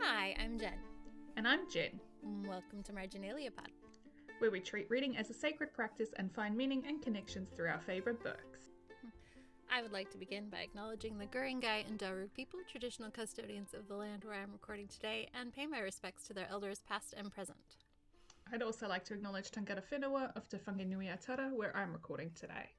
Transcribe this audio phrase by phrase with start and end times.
[0.00, 0.72] Hi, I'm Jen.
[1.36, 2.00] And I'm Jen,
[2.48, 3.68] Welcome to Marginalia Pod.
[4.40, 7.80] where we treat reading as a sacred practice and find meaning and connections through our
[7.80, 8.70] favourite books.
[9.72, 13.86] I would like to begin by acknowledging the Guringai and Darug people, traditional custodians of
[13.86, 17.14] the land where I am recording today, and pay my respects to their elders past
[17.16, 17.76] and present.
[18.52, 22.70] I'd also like to acknowledge Tangata Whenua of Te Whanganui-a-Tara, where I'm recording today.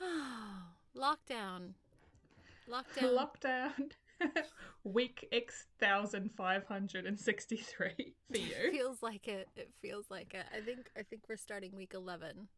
[0.96, 1.72] Lockdown.
[2.68, 3.16] Lockdown.
[3.42, 3.90] Lockdown,
[4.84, 8.70] week X thousand five hundred and sixty-three for you.
[8.70, 9.48] feels like it.
[9.56, 10.44] It feels like it.
[10.54, 12.48] I think I think we're starting week 11.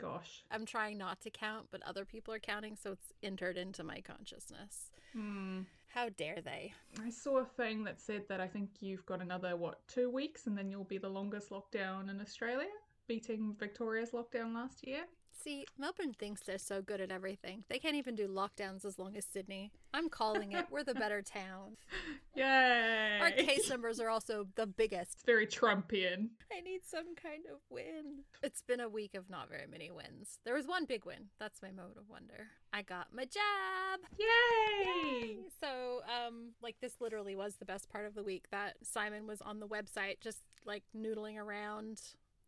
[0.00, 3.84] Gosh, I'm trying not to count, but other people are counting, so it's entered into
[3.84, 4.90] my consciousness.
[5.12, 5.60] Hmm.
[5.92, 6.72] How dare they?
[7.04, 10.46] I saw a thing that said that I think you've got another what two weeks,
[10.46, 12.70] and then you'll be the longest lockdown in Australia,
[13.06, 15.04] beating Victoria's lockdown last year.
[15.32, 17.64] See, Melbourne thinks they're so good at everything.
[17.68, 19.72] They can't even do lockdowns as long as Sydney.
[19.92, 20.66] I'm calling it.
[20.70, 21.76] We're the better town.
[22.34, 23.18] Yay!
[23.20, 25.14] Our case numbers are also the biggest.
[25.14, 26.28] It's very Trumpian.
[26.52, 28.24] I need some kind of win.
[28.42, 30.38] It's been a week of not very many wins.
[30.44, 31.28] There was one big win.
[31.40, 32.48] That's my moment of wonder.
[32.72, 34.00] I got my jab.
[34.18, 35.38] Yay!
[35.60, 39.42] So, um, like this literally was the best part of the week that Simon was
[39.42, 42.00] on the website just like noodling around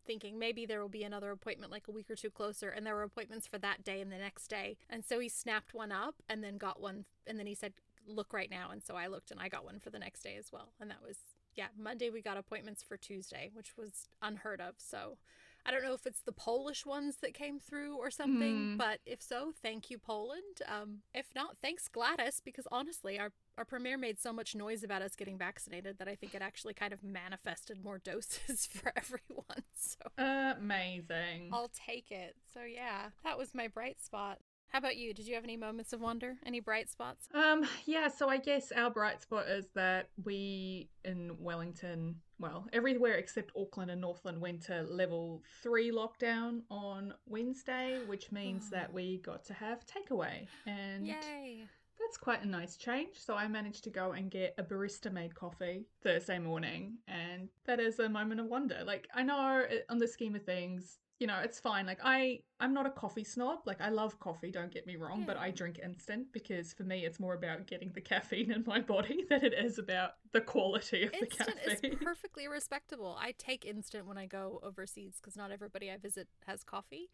[0.05, 2.95] thinking maybe there will be another appointment like a week or two closer and there
[2.95, 4.77] were appointments for that day and the next day.
[4.89, 7.73] And so he snapped one up and then got one and then he said
[8.07, 10.35] look right now and so I looked and I got one for the next day
[10.37, 10.69] as well.
[10.79, 11.17] And that was
[11.55, 14.75] yeah, Monday we got appointments for Tuesday, which was unheard of.
[14.77, 15.17] So
[15.65, 19.21] I don't know if it's the Polish ones that came through or something, but if
[19.21, 20.61] so, thank you, Poland.
[20.67, 25.01] Um, if not, thanks, Gladys, because honestly, our our premier made so much noise about
[25.01, 29.63] us getting vaccinated that I think it actually kind of manifested more doses for everyone.
[29.73, 31.49] So Amazing.
[31.53, 32.35] I'll take it.
[32.53, 34.39] So yeah, that was my bright spot.
[34.69, 35.13] How about you?
[35.13, 36.35] Did you have any moments of wonder?
[36.45, 37.29] Any bright spots?
[37.33, 43.13] Um, yeah, so I guess our bright spot is that we in Wellington, well, everywhere
[43.13, 48.95] except Auckland and Northland went to level three lockdown on Wednesday, which means that oh.
[48.95, 50.47] we got to have takeaway.
[50.65, 51.67] And Yay!
[51.99, 53.15] that's quite a nice change.
[53.15, 57.79] So I managed to go and get a barista made coffee Thursday morning, and that
[57.79, 58.81] is a moment of wonder.
[58.85, 61.85] Like I know uh, on the scheme of things, you know, it's fine.
[61.85, 63.59] Like I I'm not a coffee snob.
[63.65, 67.05] Like I love coffee, don't get me wrong, but I drink instant because for me
[67.05, 71.03] it's more about getting the caffeine in my body than it is about the quality
[71.03, 71.77] of the Instant caffeine.
[71.81, 73.17] is perfectly respectable.
[73.19, 77.09] I take instant when I go overseas because not everybody I visit has coffee.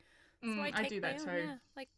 [0.56, 1.30] So Mm, I I do that own, too.
[1.38, 1.90] Yeah, like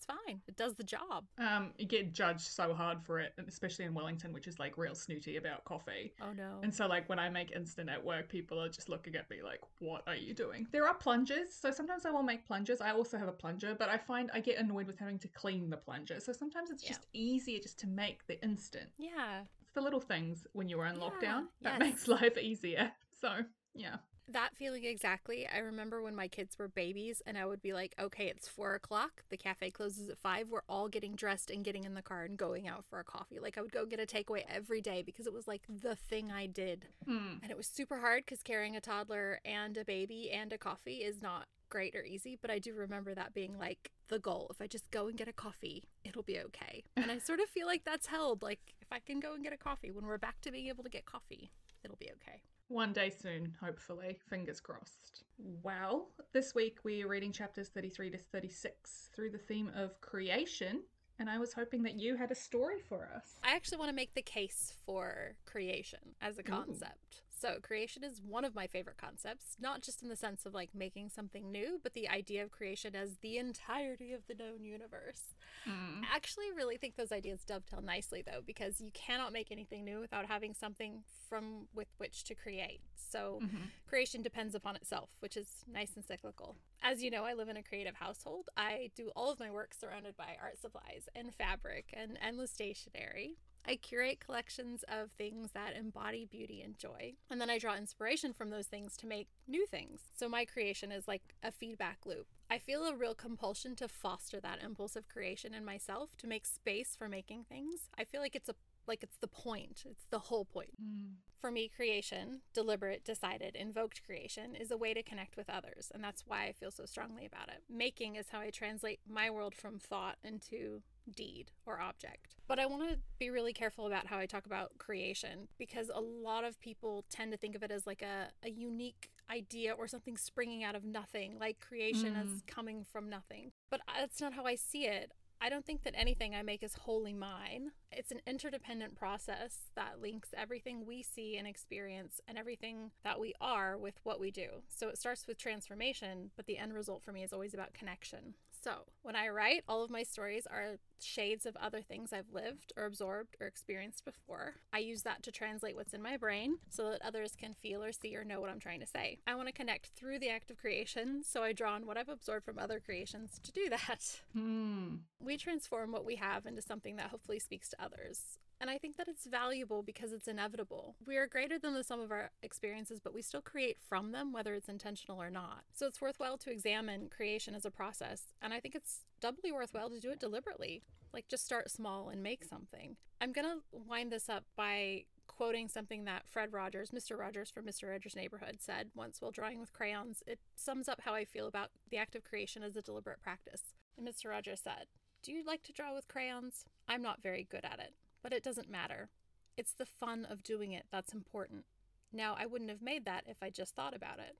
[0.00, 0.40] it's fine.
[0.48, 1.24] It does the job.
[1.38, 4.94] um, you get judged so hard for it, especially in Wellington, which is like real
[4.94, 6.12] snooty about coffee.
[6.22, 6.58] Oh no.
[6.62, 9.42] And so, like, when I make instant at work, people are just looking at me
[9.44, 10.66] like, what are you doing?
[10.72, 11.48] There are plungers.
[11.52, 12.80] So sometimes I will make plungers.
[12.80, 15.68] I also have a plunger, but I find I get annoyed with having to clean
[15.68, 16.18] the plunger.
[16.20, 18.88] So sometimes it's just easier just to make the instant.
[18.98, 19.42] yeah.
[19.62, 21.80] It's the little things when you're in lockdown that yes.
[21.80, 22.90] makes life easier.
[23.20, 23.44] So,
[23.74, 23.96] yeah.
[24.32, 25.48] That feeling exactly.
[25.52, 28.74] I remember when my kids were babies and I would be like, okay, it's four
[28.74, 29.24] o'clock.
[29.28, 30.48] The cafe closes at five.
[30.48, 33.40] We're all getting dressed and getting in the car and going out for a coffee.
[33.40, 36.30] Like I would go get a takeaway every day because it was like the thing
[36.30, 36.86] I did.
[37.04, 37.38] Hmm.
[37.42, 40.98] And it was super hard because carrying a toddler and a baby and a coffee
[40.98, 42.38] is not great or easy.
[42.40, 44.46] But I do remember that being like the goal.
[44.50, 46.84] If I just go and get a coffee, it'll be okay.
[46.96, 48.42] And I sort of feel like that's held.
[48.42, 50.84] Like if I can go and get a coffee when we're back to being able
[50.84, 51.50] to get coffee,
[51.82, 52.42] it'll be okay.
[52.70, 54.20] One day soon, hopefully.
[54.28, 55.24] Fingers crossed.
[55.64, 60.82] Well, this week we're reading chapters 33 to 36 through the theme of creation,
[61.18, 63.40] and I was hoping that you had a story for us.
[63.42, 67.22] I actually want to make the case for creation as a concept.
[67.40, 70.70] So, creation is one of my favorite concepts, not just in the sense of like
[70.74, 75.34] making something new, but the idea of creation as the entirety of the known universe.
[75.66, 76.02] Mm.
[76.02, 80.00] I actually really think those ideas dovetail nicely though, because you cannot make anything new
[80.00, 82.82] without having something from with which to create.
[82.94, 83.64] So, mm-hmm.
[83.88, 86.56] creation depends upon itself, which is nice and cyclical.
[86.82, 88.50] As you know, I live in a creative household.
[88.58, 93.36] I do all of my work surrounded by art supplies and fabric and endless stationery.
[93.66, 97.14] I curate collections of things that embody beauty and joy.
[97.30, 100.00] And then I draw inspiration from those things to make new things.
[100.16, 102.26] So my creation is like a feedback loop.
[102.50, 106.46] I feel a real compulsion to foster that impulse of creation in myself, to make
[106.46, 107.88] space for making things.
[107.96, 108.54] I feel like it's a
[108.86, 109.84] like it's the point.
[109.88, 110.82] It's the whole point.
[110.82, 111.12] Mm.
[111.38, 115.90] For me, creation, deliberate, decided, invoked creation, is a way to connect with others.
[115.94, 117.62] And that's why I feel so strongly about it.
[117.70, 120.82] Making is how I translate my world from thought into
[121.14, 122.34] deed or object.
[122.46, 126.00] But I want to be really careful about how I talk about creation because a
[126.00, 129.86] lot of people tend to think of it as like a, a unique idea or
[129.86, 132.22] something springing out of nothing, like creation Mm.
[132.22, 133.52] as coming from nothing.
[133.70, 135.12] But that's not how I see it.
[135.42, 137.70] I don't think that anything I make is wholly mine.
[137.90, 143.32] It's an interdependent process that links everything we see and experience and everything that we
[143.40, 144.48] are with what we do.
[144.68, 148.34] So it starts with transformation, but the end result for me is always about connection.
[148.62, 152.74] So when I write, all of my stories are shades of other things I've lived
[152.76, 154.56] or absorbed or experienced before.
[154.72, 157.92] I use that to translate what's in my brain so that others can feel or
[157.92, 159.18] see or know what I'm trying to say.
[159.26, 162.10] I want to connect through the act of creation, so I draw on what I've
[162.10, 164.20] absorbed from other creations to do that.
[164.34, 164.96] Hmm.
[165.20, 168.38] We transform what we have into something that hopefully speaks to others.
[168.60, 170.94] And I think that it's valuable because it's inevitable.
[171.06, 174.32] We are greater than the sum of our experiences, but we still create from them,
[174.32, 175.62] whether it's intentional or not.
[175.72, 178.24] So it's worthwhile to examine creation as a process.
[178.42, 180.82] And I think it's doubly worthwhile to do it deliberately.
[181.12, 182.96] Like just start small and make something.
[183.20, 187.18] I'm going to wind this up by quoting something that Fred Rogers, Mr.
[187.18, 187.90] Rogers from Mr.
[187.90, 190.22] Rogers' Neighborhood, said once while drawing with crayons.
[190.26, 193.62] It sums up how I feel about the act of creation as a deliberate practice.
[193.96, 194.28] And Mr.
[194.30, 194.86] Rogers said,
[195.22, 196.66] Do you like to draw with crayons?
[196.88, 199.10] I'm not very good at it, but it doesn't matter.
[199.56, 201.64] It's the fun of doing it that's important.
[202.12, 204.36] Now, I wouldn't have made that if I just thought about it.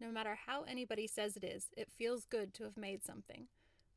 [0.00, 3.48] No matter how anybody says it is, it feels good to have made something.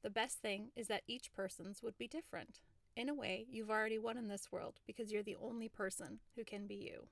[0.01, 2.61] The best thing is that each person's would be different.
[2.95, 6.43] In a way, you've already won in this world because you're the only person who
[6.43, 7.07] can be you.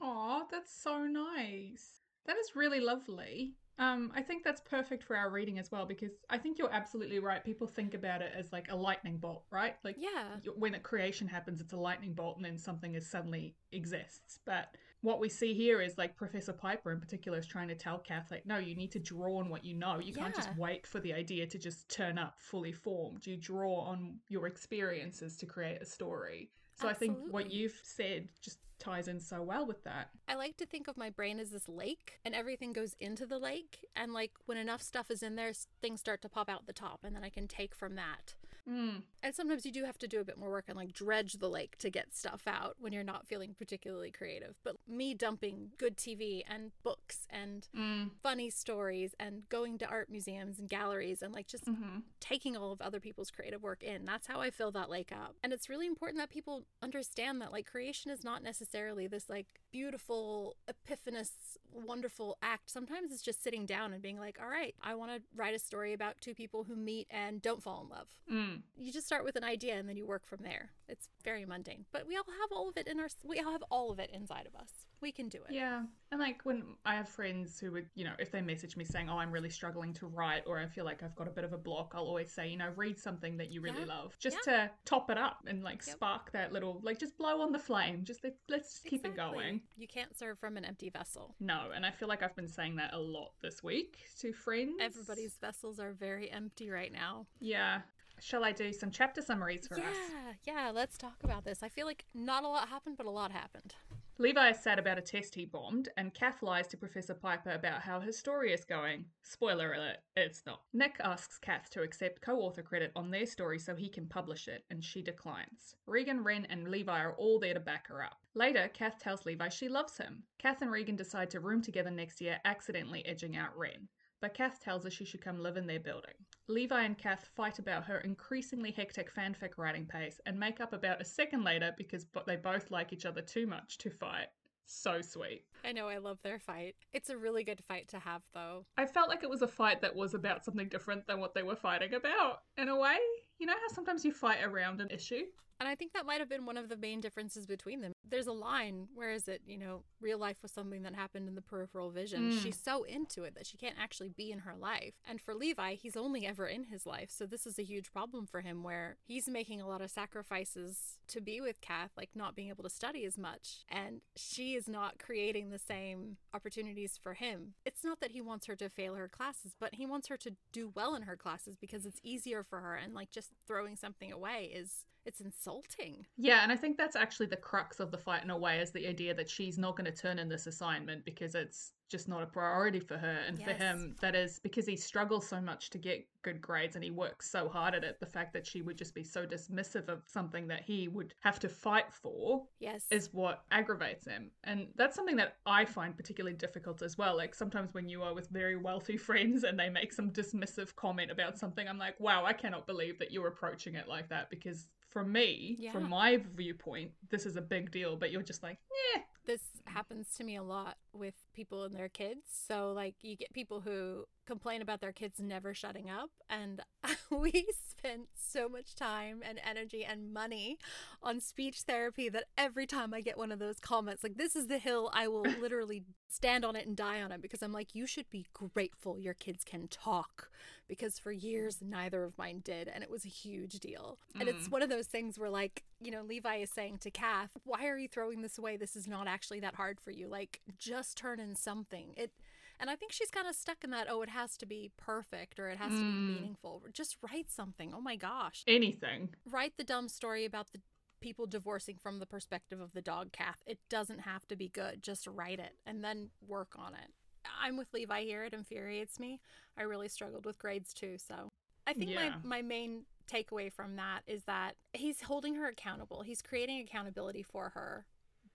[0.00, 2.00] Aw, that's so nice.
[2.28, 3.54] That is really lovely.
[3.78, 7.20] Um, I think that's perfect for our reading as well because I think you're absolutely
[7.20, 7.42] right.
[7.42, 9.76] People think about it as like a lightning bolt, right?
[9.82, 10.36] Like Yeah.
[10.56, 14.40] when a creation happens, it's a lightning bolt and then something is suddenly exists.
[14.44, 17.98] But what we see here is like Professor Piper in particular is trying to tell
[17.98, 19.98] Cath, like, no, you need to draw on what you know.
[20.00, 23.26] You can't just wait for the idea to just turn up fully formed.
[23.26, 26.50] You draw on your experiences to create a story.
[26.74, 30.10] So I think what you've said just ties in so well with that.
[30.28, 33.38] I like to think of my brain as this lake and everything goes into the
[33.38, 33.86] lake.
[33.96, 37.00] And like when enough stuff is in there, things start to pop out the top
[37.04, 38.34] and then I can take from that.
[38.68, 39.02] Mm.
[39.22, 41.48] And sometimes you do have to do a bit more work and like dredge the
[41.48, 44.56] lake to get stuff out when you're not feeling particularly creative.
[44.62, 48.10] But me dumping good TV and books and Mm.
[48.22, 52.72] funny stories and going to art museums and galleries and like just hmm taking all
[52.72, 54.04] of other people's creative work in.
[54.04, 55.36] That's how I fill that lake up.
[55.42, 59.46] And it's really important that people understand that like creation is not necessarily this like
[59.70, 61.30] beautiful, epiphanous,
[61.72, 62.70] wonderful act.
[62.70, 65.58] Sometimes it's just sitting down and being like, all right, I want to write a
[65.58, 68.08] story about two people who meet and don't fall in love.
[68.30, 68.62] Mm.
[68.76, 70.70] You just start with an idea and then you work from there.
[70.88, 73.64] It's very mundane, but we all have all of it in our we all have
[73.70, 74.70] all of it inside of us.
[75.00, 75.54] We can do it.
[75.54, 75.84] Yeah.
[76.10, 79.08] And like when I have friends who would, you know, if they message me saying,
[79.08, 81.52] oh, I'm really struggling to write or I feel like I've got a bit of
[81.52, 83.86] a block, I'll always say, you know, read something that you really Yeah.
[83.94, 85.94] love just to top it up and like Yep.
[85.96, 88.02] spark that little, like just blow on the flame.
[88.04, 89.62] Just let, let's just keep it going.
[89.76, 91.36] You can't serve from an empty vessel.
[91.38, 91.70] No.
[91.72, 94.78] And I feel like I've been saying that a lot this week to friends.
[94.80, 97.26] Everybody's vessels are very empty right now.
[97.38, 97.82] Yeah.
[98.20, 99.96] Shall I do some chapter summaries for yeah, us?
[100.44, 101.62] yeah, yeah, let's talk about this.
[101.62, 103.74] I feel like not a lot happened, but a lot happened.
[104.20, 107.82] Levi is sad about a test he bombed, and Cath lies to Professor Piper about
[107.82, 109.04] how her story is going.
[109.22, 110.62] Spoiler alert, it's not.
[110.72, 114.48] Nick asks Cath to accept co author credit on their story so he can publish
[114.48, 115.76] it, and she declines.
[115.86, 118.18] Reagan, Wren, and Levi are all there to back her up.
[118.34, 120.24] Later, Cath tells Levi she loves him.
[120.38, 123.88] Cath and Reagan decide to room together next year, accidentally edging out Wren.
[124.20, 126.14] But Cath tells her she should come live in their building.
[126.48, 131.00] Levi and Cath fight about her increasingly hectic fanfic writing pace and make up about
[131.00, 134.26] a second later because they both like each other too much to fight.
[134.66, 135.44] So sweet.
[135.64, 136.74] I know I love their fight.
[136.92, 138.66] It's a really good fight to have, though.
[138.76, 141.42] I felt like it was a fight that was about something different than what they
[141.42, 142.98] were fighting about, in a way.
[143.38, 145.22] You know how sometimes you fight around an issue?
[145.60, 147.92] And I think that might have been one of the main differences between them.
[148.08, 151.34] There's a line, where is it, you know, real life was something that happened in
[151.34, 152.32] the peripheral vision.
[152.32, 152.42] Mm.
[152.42, 154.94] She's so into it that she can't actually be in her life.
[155.08, 157.10] And for Levi, he's only ever in his life.
[157.10, 160.98] So this is a huge problem for him where he's making a lot of sacrifices
[161.08, 163.64] to be with Cath, like not being able to study as much.
[163.68, 167.54] And she is not creating the same opportunities for him.
[167.64, 170.36] It's not that he wants her to fail her classes, but he wants her to
[170.52, 172.76] do well in her classes because it's easier for her.
[172.76, 176.04] And like just throwing something away is, it's insulting.
[176.16, 178.70] Yeah, and I think that's actually the crux of the fight in a way is
[178.70, 182.22] the idea that she's not going to turn in this assignment because it's just not
[182.22, 183.20] a priority for her.
[183.26, 186.84] And for him, that is because he struggles so much to get good grades and
[186.84, 187.98] he works so hard at it.
[187.98, 191.38] The fact that she would just be so dismissive of something that he would have
[191.40, 192.84] to fight for Yes.
[192.90, 194.30] is what aggravates him.
[194.44, 197.16] And that's something that I find particularly difficult as well.
[197.16, 201.10] Like sometimes when you are with very wealthy friends and they make some dismissive comment
[201.10, 204.68] about something, I'm like, wow, I cannot believe that you're approaching it like that because
[204.90, 205.72] for me, Yeah.
[205.72, 208.58] from my viewpoint, this is a big deal, but you're just like,
[208.94, 209.02] yeah.
[209.26, 212.22] this happens to me a lot with people and their kids.
[212.46, 216.10] So, like, you get people who complain about their kids never shutting up.
[216.30, 216.62] And
[217.10, 220.58] we spent so much time and energy and money
[221.02, 224.46] on speech therapy that every time I get one of those comments, like, this is
[224.46, 227.74] the hill I will literally stand on it and die on it because I'm like,
[227.74, 230.30] you should be grateful your kids can talk
[230.68, 233.98] because for years neither of mine did and it was a huge deal.
[234.16, 234.20] Mm.
[234.20, 234.52] And it's mm.
[234.52, 237.78] one of those things where like, you know, Levi is saying to Cath, "Why are
[237.78, 238.56] you throwing this away?
[238.56, 240.08] This is not actually that hard for you.
[240.08, 242.12] Like just turn in something." It
[242.60, 245.38] and I think she's kind of stuck in that, oh, it has to be perfect
[245.38, 245.76] or it has mm.
[245.76, 246.14] to be mm.
[246.14, 246.62] meaningful.
[246.72, 247.72] Just write something.
[247.74, 248.42] Oh my gosh.
[248.46, 249.10] Anything.
[249.30, 250.60] Write the dumb story about the
[251.00, 253.42] people divorcing from the perspective of the dog Cath.
[253.46, 254.82] It doesn't have to be good.
[254.82, 256.90] Just write it and then work on it.
[257.40, 258.24] I'm with Levi here.
[258.24, 259.20] It infuriates me.
[259.56, 260.96] I really struggled with grades too.
[260.98, 261.30] So
[261.66, 262.14] I think yeah.
[262.22, 266.02] my, my main takeaway from that is that he's holding her accountable.
[266.02, 267.86] He's creating accountability for her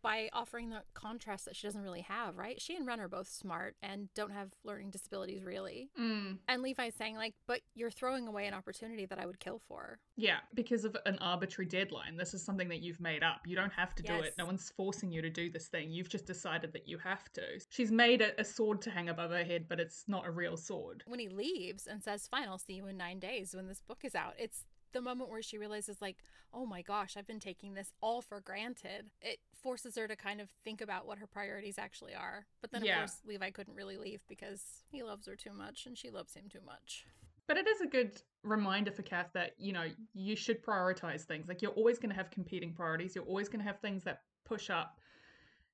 [0.04, 2.62] by offering the contrast that she doesn't really have, right?
[2.62, 5.90] She and Wren are both smart and don't have learning disabilities really.
[6.00, 6.38] Mm.
[6.48, 10.00] And Levi's saying, like, but you're throwing away an opportunity that I would kill for.
[10.18, 12.18] Yeah, because of an arbitrary deadline.
[12.18, 13.42] This is something that you've made up.
[13.48, 14.36] You don't have to do it.
[14.38, 15.90] No one's forcing you to do this thing.
[15.90, 17.42] You've just decided that you have to.
[17.70, 20.58] She's made a, a sword to hang above her head, but it's not a real
[20.58, 21.04] sword.
[21.08, 24.00] When he leaves and says, Fine, I'll see you in nine days when this book
[24.04, 26.18] is out, it's the moment where she realizes like
[26.54, 30.40] oh my gosh i've been taking this all for granted it forces her to kind
[30.40, 33.00] of think about what her priorities actually are but then of yeah.
[33.00, 36.44] course levi couldn't really leave because he loves her too much and she loves him
[36.50, 37.06] too much
[37.48, 41.48] but it is a good reminder for Cath that, you know, you should prioritize things.
[41.48, 43.16] Like you're always going to have competing priorities.
[43.16, 45.00] You're always going to have things that push up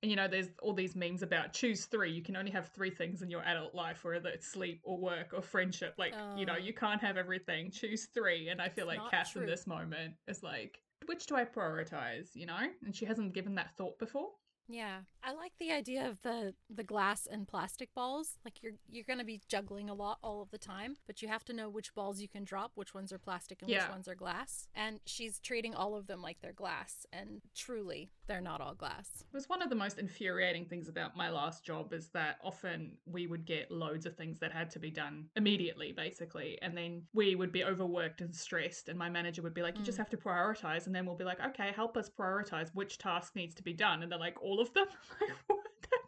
[0.02, 2.12] and you know, there's all these memes about choose three.
[2.12, 5.34] You can only have three things in your adult life, whether it's sleep or work
[5.34, 5.96] or friendship.
[5.98, 7.70] Like, uh, you know, you can't have everything.
[7.70, 8.48] Choose three.
[8.50, 12.46] And I feel like Cath in this moment is like, which do I prioritize, you
[12.46, 12.60] know?
[12.86, 14.30] And she hasn't given that thought before.
[14.70, 15.00] Yeah.
[15.24, 18.38] I like the idea of the the glass and plastic balls.
[18.46, 21.28] Like you're you're going to be juggling a lot all of the time, but you
[21.28, 23.84] have to know which balls you can drop, which ones are plastic and yeah.
[23.84, 24.68] which ones are glass.
[24.76, 29.10] And she's treating all of them like they're glass, and truly, they're not all glass.
[29.22, 32.92] It was one of the most infuriating things about my last job is that often
[33.06, 37.02] we would get loads of things that had to be done immediately basically, and then
[37.14, 39.86] we would be overworked and stressed and my manager would be like, "You mm.
[39.86, 43.36] just have to prioritize." And then we'll be like, "Okay, help us prioritize which task
[43.36, 44.88] needs to be done." And they're like, "All of them?"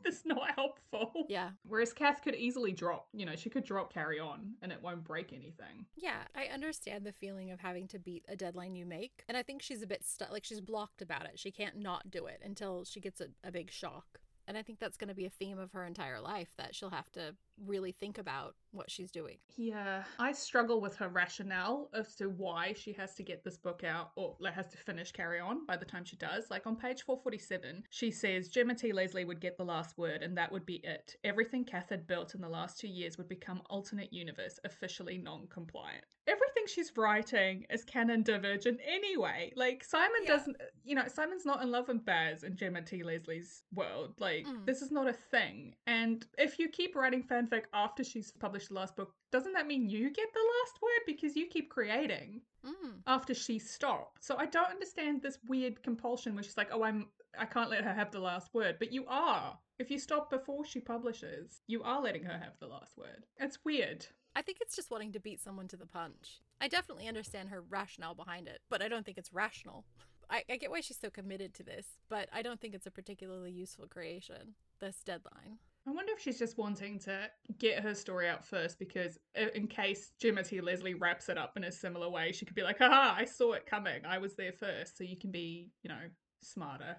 [0.03, 1.25] That's not helpful.
[1.29, 1.51] Yeah.
[1.67, 5.03] Whereas Cath could easily drop, you know, she could drop carry on and it won't
[5.03, 5.85] break anything.
[5.95, 9.23] Yeah, I understand the feeling of having to beat a deadline you make.
[9.27, 11.39] And I think she's a bit stuck, like she's blocked about it.
[11.39, 14.19] She can't not do it until she gets a, a big shock.
[14.47, 16.89] And I think that's going to be a theme of her entire life that she'll
[16.89, 19.37] have to really think about what she's doing.
[19.55, 23.83] Yeah, I struggle with her rationale as to why she has to get this book
[23.83, 26.49] out or has to finish Carry On by the time she does.
[26.49, 28.93] Like on page 447, she says Gemma T.
[28.93, 31.15] Leslie would get the last word and that would be it.
[31.23, 35.47] Everything Cath had built in the last two years would become alternate universe, officially non
[35.47, 36.05] compliant.
[36.27, 39.51] Everything she's writing is canon divergent anyway.
[39.55, 40.29] Like Simon yeah.
[40.29, 43.03] doesn't, you know, Simon's not in love with Baz in Gemma T.
[43.03, 44.13] Leslie's world.
[44.19, 44.65] Like, mm.
[44.65, 45.75] this is not a thing.
[45.87, 49.89] And if you keep writing fanfic after she's published the last book, doesn't that mean
[49.89, 52.93] you get the last word because you keep creating mm.
[53.07, 54.23] after she stopped?
[54.23, 57.07] So I don't understand this weird compulsion where she's like, "Oh, I'm
[57.37, 59.57] I can't let her have the last word," but you are.
[59.79, 63.25] If you stop before she publishes, you are letting her have the last word.
[63.39, 64.05] It's weird.
[64.35, 66.41] I think it's just wanting to beat someone to the punch.
[66.61, 69.85] I definitely understand her rationale behind it, but I don't think it's rational.
[70.31, 72.91] I, I get why she's so committed to this, but I don't think it's a
[72.91, 75.59] particularly useful creation, this deadline.
[75.85, 79.67] I wonder if she's just wanting to get her story out first because, uh, in
[79.67, 80.61] case T.
[80.61, 83.53] Leslie wraps it up in a similar way, she could be like, haha, I saw
[83.53, 84.05] it coming.
[84.05, 84.97] I was there first.
[84.97, 86.09] So you can be, you know,
[86.41, 86.97] smarter.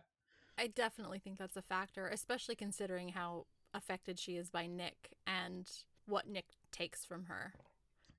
[0.58, 5.70] I definitely think that's a factor, especially considering how affected she is by Nick and
[6.06, 7.54] what Nick takes from her.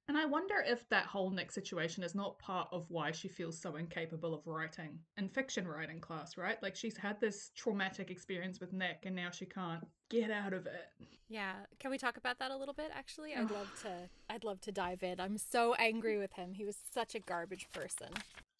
[0.09, 3.59] And I wonder if that whole Nick situation is not part of why she feels
[3.59, 6.61] so incapable of writing in fiction writing class, right?
[6.61, 10.65] Like she's had this traumatic experience with Nick and now she can't get out of
[10.65, 10.89] it.
[11.29, 11.53] Yeah.
[11.79, 13.33] Can we talk about that a little bit actually?
[13.33, 15.21] I'd love to I'd love to dive in.
[15.21, 16.53] I'm so angry with him.
[16.53, 18.09] He was such a garbage person.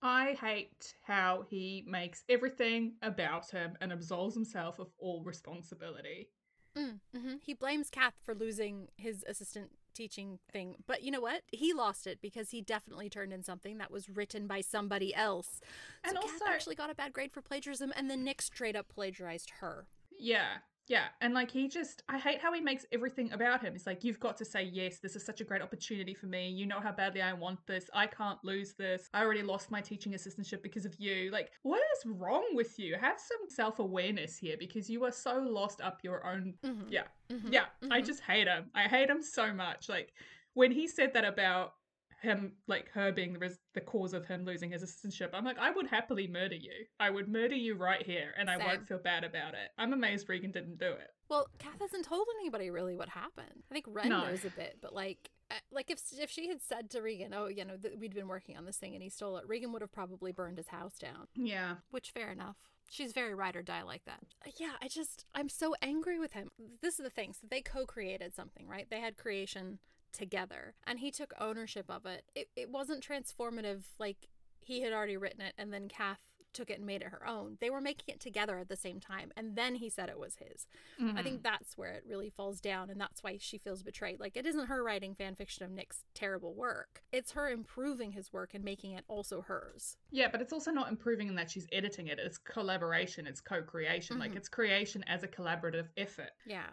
[0.01, 6.29] I hate how he makes everything about him and absolves himself of all responsibility.
[6.77, 7.33] Mm, mm-hmm.
[7.43, 10.75] He blames Cath for losing his assistant teaching thing.
[10.87, 11.43] But you know what?
[11.51, 15.61] He lost it because he definitely turned in something that was written by somebody else.
[16.03, 18.75] So and also, Cath actually got a bad grade for plagiarism, and then Nick straight
[18.75, 19.87] up plagiarized her.
[20.17, 20.57] Yeah.
[20.87, 23.71] Yeah, and like he just, I hate how he makes everything about him.
[23.71, 26.49] He's like, you've got to say yes, this is such a great opportunity for me.
[26.49, 27.89] You know how badly I want this.
[27.93, 29.09] I can't lose this.
[29.13, 31.31] I already lost my teaching assistantship because of you.
[31.31, 32.95] Like, what is wrong with you?
[32.99, 36.55] Have some self awareness here because you are so lost up your own.
[36.65, 36.91] Mhm.
[36.91, 37.53] Yeah, Mhm.
[37.53, 38.05] yeah, I Mhm.
[38.05, 38.69] just hate him.
[38.75, 39.87] I hate him so much.
[39.87, 40.13] Like,
[40.53, 41.75] when he said that about
[42.23, 45.59] him, like her being the, res- the cause of him losing his assistantship, I'm like,
[45.59, 46.71] I would happily murder you.
[46.99, 49.69] I would murder you right here, and I won't feel bad about it.
[49.77, 51.09] I'm amazed Reagan didn't do it.
[51.29, 53.63] Well, Cath hasn't told anybody really what happened.
[53.69, 54.25] I think Wren No.
[54.27, 57.47] knows a bit, but like, uh, like if if she had said to Reagan, "Oh,
[57.47, 59.81] you know, th- we'd been working on this thing and he stole it," Reagan would
[59.81, 61.27] have probably burned his house down.
[61.35, 61.75] Yeah.
[61.91, 62.55] Which, fair enough.
[62.89, 64.19] She's very ride or die like that.
[64.45, 66.51] Uh, Yeah, I just I'm so angry with him.
[66.81, 67.33] This is the thing.
[67.33, 68.87] So they co-created something, right?
[68.89, 69.79] They had creation
[70.13, 72.23] together, and he took ownership of it.
[72.35, 74.29] It it wasn't transformative like
[74.61, 76.19] he had already written it, and then Cath
[76.53, 77.57] took it and made it her own.
[77.59, 80.35] They were making it together at the same time, and then he said it was
[80.35, 80.67] his.
[80.99, 81.43] I think mm-hmm.
[81.43, 84.19] that's where it really falls down, and that's why she feels betrayed.
[84.19, 88.31] Like, it isn't her writing fan fiction of Nick's terrible work, it's her improving his
[88.31, 89.97] work and making it also hers.
[90.11, 92.19] Yeah, but it's also not improving in that she's editing it.
[92.19, 94.19] It's collaboration, it's co creation.
[94.19, 94.37] Like, mm-hmm.
[94.37, 96.31] it's creation as a collaborative effort.
[96.45, 96.67] Yeah.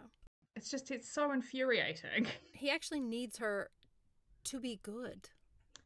[0.61, 2.27] It's just, it's so infuriating.
[2.53, 3.71] He actually needs her
[4.43, 5.27] to be good.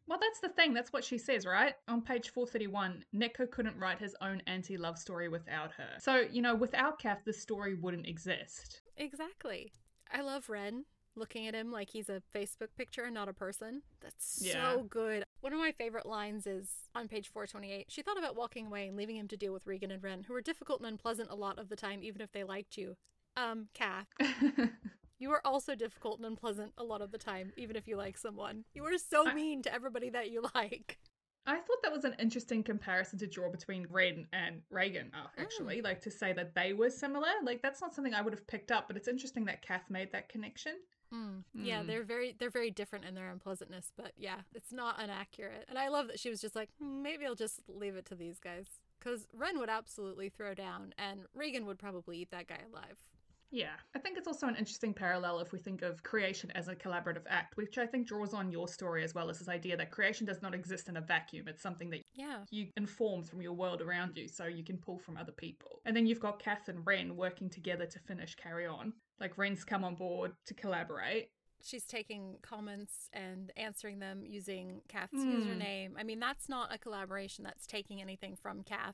[0.08, 0.74] Well, that's the thing.
[0.74, 1.74] That's what she says, right?
[1.88, 5.88] On page 431, Neko couldn't write his own anti love story without her.
[6.00, 8.82] So, you know, without Cath, the story wouldn't exist.
[8.98, 9.72] Exactly.
[10.12, 10.84] I love Wren
[11.16, 13.82] looking at him like he's a Facebook picture and not a person.
[14.02, 14.74] That's Yeah.
[14.74, 15.24] so good.
[15.40, 17.86] One of my favorite lines is on page 428.
[17.90, 20.34] She thought about walking away and leaving him to deal with Reagan and Wren, who
[20.34, 22.98] were difficult and unpleasant a lot of the time, even if they liked you.
[23.38, 24.08] Um, Cath,
[25.20, 28.18] you are also difficult and unpleasant a lot of the time, even if you like
[28.18, 28.64] someone.
[28.74, 30.98] You are so I- mean to everybody that you like.
[31.48, 35.80] I thought that was an interesting comparison to draw between Wren and Reagan, uh, actually.
[35.84, 37.28] Like to say that they were similar.
[37.44, 40.12] Like that's not something I would have picked up, but it's interesting that Cath made
[40.12, 40.74] that connection.
[41.14, 41.44] Mm.
[41.54, 41.88] Yeah, Mm.
[41.88, 45.66] they're very they're very different in their unpleasantness, but yeah, it's not inaccurate.
[45.70, 48.16] And I love that she was just like, "Hmm, maybe I'll just leave it to
[48.16, 48.66] these guys,
[48.98, 52.98] because Wren would absolutely throw down, and Reagan would probably eat that guy alive.
[53.52, 53.74] Yeah.
[53.96, 57.24] I think it's also an interesting parallel if we think of creation as a collaborative
[57.30, 60.26] act, which I think draws on your story as well as this idea that creation
[60.26, 61.48] does not exist in a vacuum.
[61.48, 64.98] It's something that Yeah, you inform from your world around you, so you can pull
[64.98, 65.80] from other people.
[65.86, 68.94] And then you've got Cath and Wren working together to finish Carry On.
[69.20, 71.30] Like Wren's come on board to collaborate.
[71.64, 75.42] she's taking comments and answering them using Cath's Mm.
[75.48, 75.92] username.
[75.98, 78.94] I mean, that's not a collaboration that's taking anything from Cath,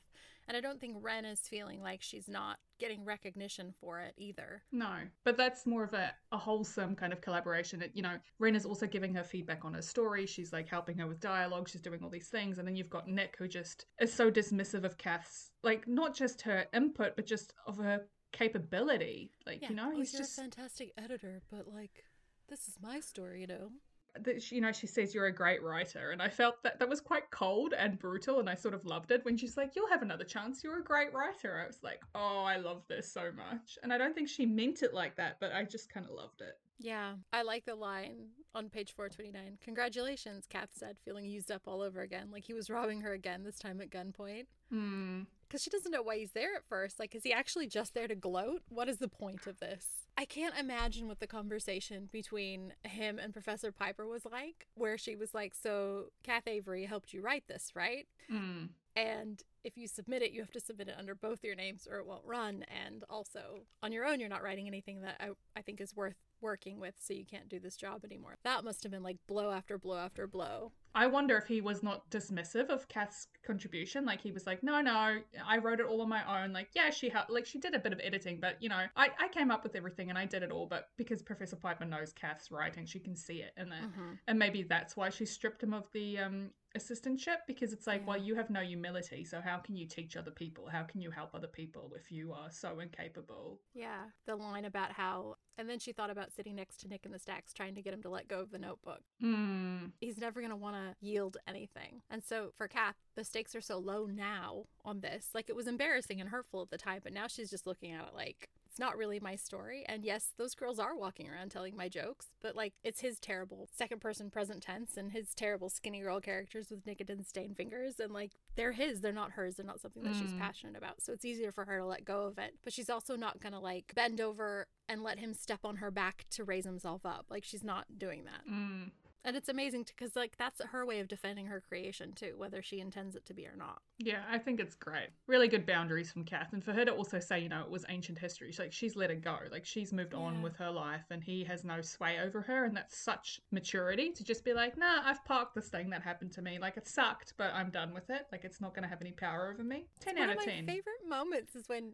[0.51, 4.61] and I don't think Wren is feeling like she's not getting recognition for it either.
[4.73, 7.81] No, but that's more of a, a wholesome kind of collaboration.
[7.81, 10.25] It, you know, Wren is also giving her feedback on her story.
[10.25, 11.69] She's like helping her with dialogue.
[11.69, 12.57] She's doing all these things.
[12.57, 16.41] And then you've got Nick who just is so dismissive of Cath's, like, not just
[16.41, 18.01] her input, but just of her
[18.33, 19.31] capability.
[19.45, 22.03] Like, you know, oh, he's just, a fantastic editor, but like,
[22.49, 23.69] this is my story, you know.
[24.19, 26.11] That she- you know, she says you're a great writer.
[26.11, 28.39] And I felt that that was quite cold and brutal.
[28.39, 30.63] And I sort of loved it when she's like, you'll have another chance.
[30.63, 31.61] You're a great writer.
[31.63, 33.77] I was like, oh, I love this so much.
[33.83, 36.41] And I don't think she meant it like that, but I just kind of loved
[36.41, 36.57] it.
[36.83, 39.59] Yeah, I like the line on page 429.
[39.63, 43.43] Congratulations, Cath said, feeling used up all over again, like he was robbing her again,
[43.43, 44.47] this time at gunpoint.
[44.71, 45.21] Hmm.
[45.47, 46.97] Because she doesn't know why he's there at first.
[46.99, 48.61] Like, is he actually just there to gloat?
[48.69, 49.85] What is the point of this?
[50.17, 55.15] I can't imagine what the conversation between him and Professor Piper was like, where she
[55.15, 58.07] was like, So, Cath Avery helped you write this, right?
[58.29, 58.65] Hmm.
[58.95, 61.97] And if you submit it, you have to submit it under both your names or
[61.97, 62.65] it won't run.
[62.85, 66.15] And also, on your own, you're not writing anything that I, I think is worth
[66.41, 68.35] working with, so you can't do this job anymore.
[68.43, 70.71] That must have been like blow after blow after blow.
[70.95, 74.05] I wonder if he was not dismissive of Cath's contribution.
[74.05, 76.51] Like he was like, no, no, I wrote it all on my own.
[76.51, 77.29] Like, yeah, she helped.
[77.29, 79.75] Like she did a bit of editing, but you know, I, I came up with
[79.75, 80.65] everything and I did it all.
[80.65, 84.17] But because Professor Piper knows Cath's writing, she can see it in there, Mhm.
[84.27, 88.07] and maybe that's why she stripped him of the um assistantship because it's like, Yeah.
[88.07, 90.67] well, you have no humility, so how can you teach other people?
[90.67, 93.59] How can you help other people if you are so incapable?
[93.73, 97.11] Yeah, the line about how, and then she thought about sitting next to Nick in
[97.11, 99.01] the stacks, trying to get him to let go of the notebook.
[99.19, 99.87] Hmm.
[99.99, 102.01] He's never going to want to yield anything.
[102.09, 105.29] And so for Cath, the stakes are so low now on this.
[105.33, 108.07] Like it was embarrassing and hurtful at the time, but now she's just looking at
[108.07, 109.83] it like, it's not really my story.
[109.89, 113.67] And yes, those girls are walking around telling my jokes, but like it's his terrible
[113.75, 117.99] second person present tense and his terrible skinny girl characters with nicotine stained fingers.
[117.99, 119.55] And like they're his, they're not hers.
[119.55, 120.39] They're not something that she's Mm.
[120.39, 121.01] passionate about.
[121.01, 122.55] So it's easier for her to let go of it.
[122.63, 125.91] But she's also not going to like bend over and let him step on her
[125.91, 127.25] back to raise himself up.
[127.29, 128.49] Like she's not doing that.
[128.49, 128.91] Mm.
[129.23, 132.79] And it's amazing because, like, that's her way of defending her creation, too, whether she
[132.79, 133.81] intends it to be or not.
[133.99, 135.09] Yeah, I think it's great.
[135.27, 136.53] Really good boundaries from Cath.
[136.53, 138.95] And for her to also say, you know, it was ancient history, she's like, she's
[138.95, 139.37] let it go.
[139.51, 142.65] Like, she's moved on with her life and he has no sway over her.
[142.65, 146.31] And that's such maturity to just be like, nah, I've parked this thing that happened
[146.33, 146.57] to me.
[146.59, 148.25] Like, it sucked, but I'm done with it.
[148.31, 149.85] Like, it's not going to have any power over me.
[149.99, 151.93] 10 One out of of my favorite moments is when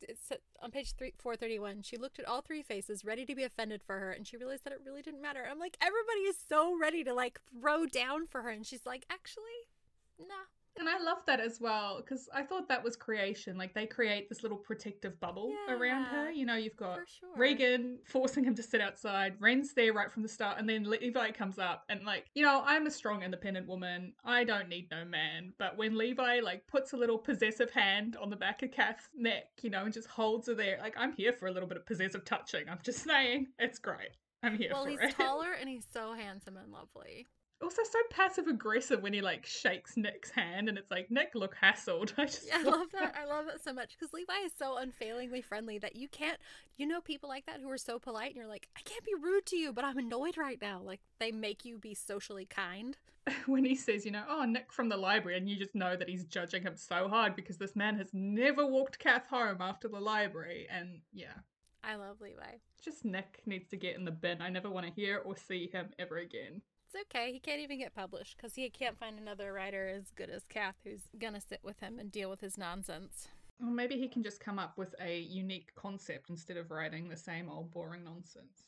[0.00, 1.82] it's uh, on page three, 431.
[1.82, 4.64] She looked at all three faces, ready to be offended for her, and she realized
[4.64, 5.46] that it really didn't matter.
[5.48, 9.06] I'm like, everybody is so ready to like throw down for her, and she's like,
[9.10, 9.68] actually,
[10.18, 10.46] nah.
[10.78, 13.56] And I love that as well because I thought that was creation.
[13.56, 16.30] Like they create this little protective bubble around her.
[16.30, 17.36] Yeah, You know, you've got for sure.
[17.36, 19.34] Reagan forcing him to sit outside.
[19.38, 22.62] Wren's there right from the start, and then Levi comes up and like, you know,
[22.66, 24.12] I'm a strong, independent woman.
[24.24, 25.52] I don't need no man.
[25.58, 29.44] But when Levi like puts a little possessive hand on the back of Cath's neck,
[29.62, 31.86] you know, and just holds her there, like I'm here for a little bit of
[31.86, 32.68] possessive touching.
[32.68, 34.10] I'm just saying, it's great.
[34.42, 35.14] I'm here Well, he's it.
[35.16, 37.26] taller and he's so handsome and lovely.
[37.64, 41.56] Also so passive aggressive when he like shakes Nick's hand, and it's like Nick look
[41.56, 42.12] hassled.
[42.18, 43.14] I just Yeah, I love that.
[43.18, 46.38] I love that so much because Levi is so unfailingly friendly that you can't,
[46.76, 49.14] you know, people like that who are so polite and you're like, I can't be
[49.18, 50.82] rude to you, but I'm annoyed right now.
[50.82, 52.98] Like they make you be socially kind.
[53.46, 56.10] when he says, you know, oh, Nick from the library, and you just know that
[56.10, 60.00] he's judging him so hard because this man has never walked Cath home after the
[60.00, 60.66] library.
[60.70, 61.32] And yeah,
[61.82, 62.58] I love Levi.
[62.84, 64.42] just Nick needs to get in the bin.
[64.42, 66.60] I never want to hear or see him ever again.
[66.94, 67.32] It's okay.
[67.32, 70.76] He can't even get published because he can't find another writer as good as Cath
[70.84, 73.28] who's gonna sit with him and deal with his nonsense.
[73.60, 77.16] Or maybe he can just come up with a unique concept instead of writing the
[77.16, 78.64] same old boring nonsense.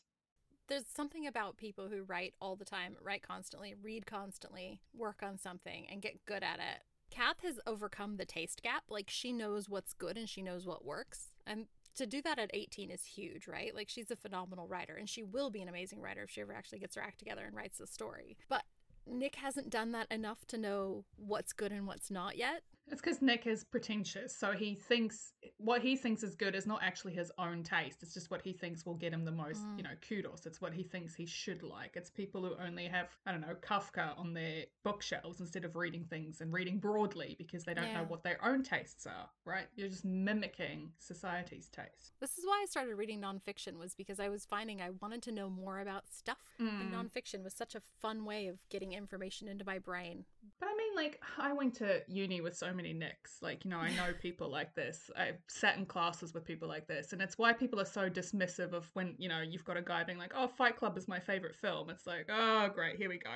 [0.69, 5.39] There's something about people who write all the time, write constantly, read constantly, work on
[5.39, 6.83] something, and get good at it.
[7.11, 8.85] Cath has overcome the taste gap.
[8.89, 11.29] Like, she knows what's good and she knows what works.
[11.47, 13.75] And to do that at 18 is huge, right?
[13.75, 16.55] Like, she's a phenomenal writer and she will be an amazing writer if she ever
[16.55, 18.37] actually gets her act together and writes the story.
[18.49, 18.63] But
[19.07, 22.63] Nick hasn't done that enough to know what's good and what's not yet.
[22.89, 26.81] It's because Nick is pretentious, so he thinks what he thinks is good is not
[26.85, 28.03] actually his own taste.
[28.03, 29.77] It's just what he thinks will get him the most, Mm.
[29.79, 30.47] you know, kudos.
[30.47, 31.97] It's what he thinks he should like.
[31.97, 36.05] It's people who only have, I don't know, Kafka on their bookshelves instead of reading
[36.05, 39.67] things and reading broadly because they don't know what their own tastes are, right?
[39.75, 42.13] You're just mimicking society's taste.
[42.21, 45.33] This is why I started reading nonfiction was because I was finding I wanted to
[45.33, 46.55] know more about stuff.
[46.61, 47.11] And Mm.
[47.11, 50.25] nonfiction was such a fun way of getting information into my brain.
[50.61, 53.39] But I mean, like, I went to uni with so many Nicks.
[53.43, 55.11] Like, you know, I know people like this.
[55.17, 57.13] I've sat in classes with people like this.
[57.13, 60.05] And it's why people are so dismissive of when, you know, you've got a guy
[60.05, 61.91] being like, oh, Fight Club is my favorite film.
[61.91, 63.31] It's like, oh, great, here we go.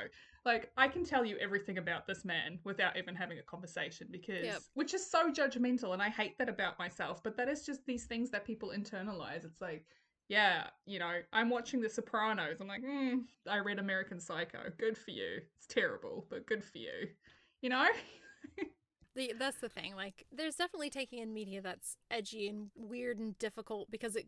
[0.45, 4.45] Like, I can tell you everything about this man without even having a conversation because,
[4.45, 4.61] Yep.
[4.75, 5.93] which is so judgmental.
[5.93, 7.23] And I hate that about myself.
[7.23, 9.45] But that is just these things that people internalize.
[9.45, 9.85] It's like,
[10.31, 12.61] yeah, you know, I'm watching The Sopranos.
[12.61, 14.61] I'm like, mm, I read American Psycho.
[14.79, 15.41] Good for you.
[15.57, 17.09] It's terrible, but good for you.
[17.61, 17.87] You know?
[19.17, 19.97] The, that's the thing.
[19.97, 24.27] Like, there's definitely taking in media that's edgy and weird and difficult because it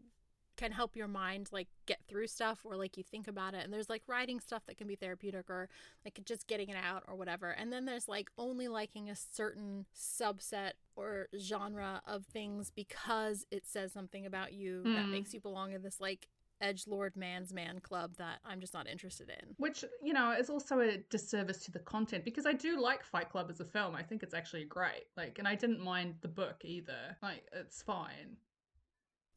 [0.57, 3.65] can help your mind like get through stuff or like you think about it.
[3.65, 5.69] And there's like writing stuff that can be therapeutic or
[6.05, 7.51] like just getting it out or whatever.
[7.51, 13.67] And then there's like only liking a certain subset or genre of things because it
[13.67, 15.11] says something about you that Mm.
[15.11, 16.29] makes you belong in this like
[16.61, 19.55] edge lord man's man club that I'm just not interested in.
[19.57, 23.31] Which, you know, is also a disservice to the content because I do like Fight
[23.31, 23.97] Club as a film.
[23.97, 25.07] I think it's actually great.
[25.17, 27.17] Like, and I didn't mind the book either.
[27.23, 28.37] Like, it's fine.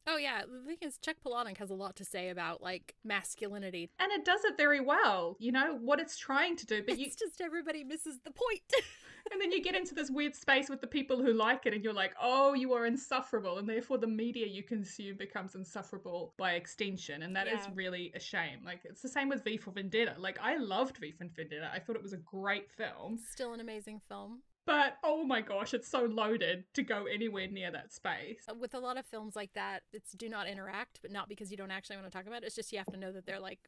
[0.08, 3.90] Oh yeah, the thing is, Chuck Palahniuk has a lot to say about like masculinity.
[3.98, 6.82] And it does it very well, you know, what it's trying to do.
[6.86, 8.62] But you, It's just everybody misses the point.
[9.32, 11.82] and then you get into this weird space with the people who like it, and
[11.82, 13.58] you're like, oh, you are insufferable.
[13.58, 17.22] And therefore, the media you consume becomes insufferable by extension.
[17.22, 17.70] And that is Yeah.
[17.74, 18.60] really a shame.
[18.64, 20.14] Like, it's the same with V for Vendetta.
[20.18, 21.68] Like, I loved V for Vendetta.
[21.72, 23.18] I thought it was a great film.
[23.32, 24.42] Still an amazing film.
[24.66, 28.40] But oh my gosh, it's so loaded to go anywhere near that space.
[28.50, 31.52] Uh, with a lot of films like that, it's do not interact, but not because
[31.52, 32.46] you don't actually want to talk about it.
[32.46, 33.60] It's just you have to know that they're like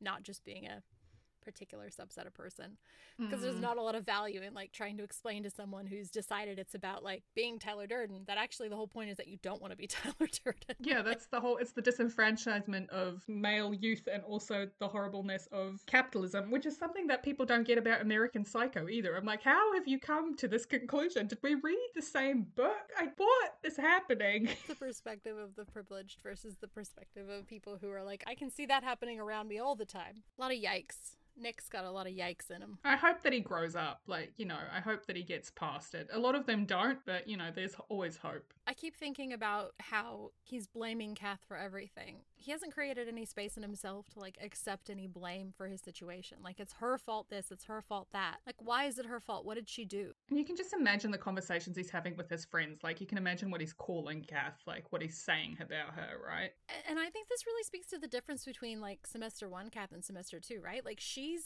[0.00, 0.82] not just being a
[1.42, 2.76] particular subset of person
[3.18, 3.60] because there's Mm.
[3.60, 6.74] not a lot of value in like trying to explain to someone who's decided it's
[6.74, 9.72] about like being Tyler Durden that actually the whole point is that you don't want
[9.72, 10.76] to be Tyler Durden.
[10.80, 11.56] Yeah, that's the whole.
[11.58, 17.06] It's the disenfranchisement of male youth and also the horribleness of capitalism, which is something
[17.08, 19.16] that people don't get about American Psycho either.
[19.16, 21.26] I'm like, how have you come to this conclusion?
[21.26, 22.90] Did we read the same book?
[22.96, 24.48] I what is happening?
[24.68, 28.50] the perspective of the privileged versus the perspective of people who are like, I can
[28.50, 30.22] see that happening around me all the time.
[30.38, 32.78] A lot of yikes Nick's got a lot of yikes in him.
[32.84, 34.00] I hope that he grows up.
[34.06, 36.08] Like, you know, I hope that he gets past it.
[36.12, 38.52] A lot of them don't, but, you know, there's always hope.
[38.66, 42.18] I keep thinking about how he's blaming Cath for everything.
[42.36, 46.38] He hasn't created any space in himself to like accept any blame for his situation.
[46.42, 48.38] Like it's her fault this, it's her fault that.
[48.46, 49.44] Like why is it her fault?
[49.44, 50.12] What did she do?
[50.28, 52.80] And you can just imagine the conversations he's having with his friends.
[52.82, 56.50] Like you can imagine what he's calling Cath, like what he's saying about her, right?
[56.88, 60.04] And I think this really speaks to the difference between like semester 1 Cath and
[60.04, 60.84] semester 2, right?
[60.84, 61.44] Like she's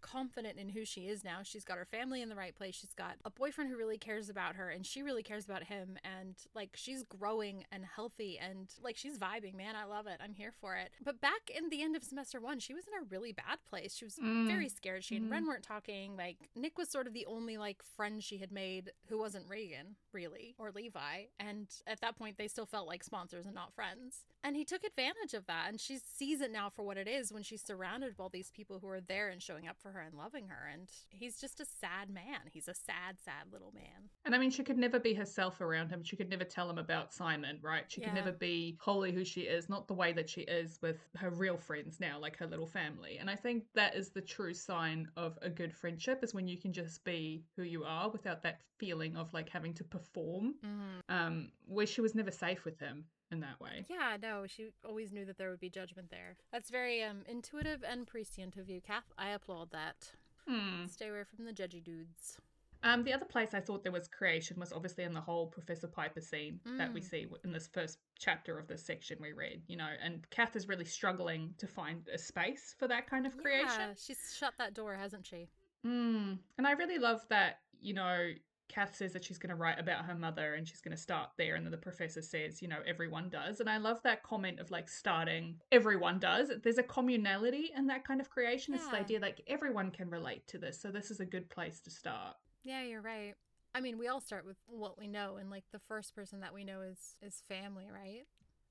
[0.00, 1.38] confident in who she is now.
[1.42, 2.74] She's got her family in the right place.
[2.74, 5.96] She's got a boyfriend who really cares about her and she really cares about him
[6.02, 9.76] and like she's growing and healthy and like she's vibing, man.
[9.76, 10.18] I love it.
[10.22, 10.90] I'm here for it.
[11.04, 13.94] But back in the end of semester 1, she was in a really bad place.
[13.96, 14.48] She was mm.
[14.48, 15.04] very scared.
[15.04, 15.30] She and mm.
[15.30, 16.16] Wren weren't talking.
[16.16, 19.94] Like Nick was sort of the only like friend she had made who wasn't Reagan,
[20.12, 21.26] really, or Levi.
[21.38, 24.24] And at that point they still felt like sponsors and not friends.
[24.44, 27.32] And he took advantage of that and she sees it now for what it is
[27.32, 30.00] when she's surrounded by all these people who are there and showing up for her
[30.00, 30.68] and loving her.
[30.72, 32.40] And he's just a sad man.
[32.50, 34.10] He's a sad, sad little man.
[34.24, 36.02] And I mean, she could never be herself around him.
[36.02, 37.84] She could never tell him about Simon, right?
[37.88, 38.08] She yeah.
[38.08, 41.30] could never be wholly who she is, not the way that she is with her
[41.30, 43.18] real friends now, like her little family.
[43.18, 46.56] And I think that is the true sign of a good friendship is when you
[46.56, 50.54] can just be who you are without that feeling of like having to perform.
[50.64, 50.98] Mm-hmm.
[51.08, 53.84] Um, where she was never safe with him in that way.
[53.88, 56.36] Yeah, no, she always knew that there would be judgment there.
[56.52, 59.12] That's very um intuitive and prescient of you, Cath.
[59.18, 60.12] I applaud that.
[60.46, 60.86] Hmm.
[60.86, 62.38] Stay away from the judgy dudes.
[62.84, 65.86] Um, the other place I thought there was creation was obviously in the whole Professor
[65.86, 66.78] Piper scene mm.
[66.78, 67.08] that we mm.
[67.08, 70.66] see in this first chapter of this section we read, you know, and Cath is
[70.66, 73.68] really struggling to find a space for that kind of creation.
[73.78, 75.48] Yeah, she's shut that door, hasn't she?
[75.86, 76.38] Mm.
[76.58, 78.30] And I really love that, you know,
[78.72, 81.28] Cath says that she's going to write about her mother and she's going to start
[81.36, 81.56] there.
[81.56, 83.60] And then the professor says, you know, everyone does.
[83.60, 86.50] And I love that comment of like starting, everyone does.
[86.62, 88.72] There's a communality in that kind of creation.
[88.72, 88.80] Yeah.
[88.80, 90.80] It's the idea like everyone can relate to this.
[90.80, 92.36] So this is a good place to start.
[92.64, 93.34] Yeah, you're right.
[93.74, 95.36] I mean, we all start with what we know.
[95.36, 98.24] And like the first person that we know is, is family, right?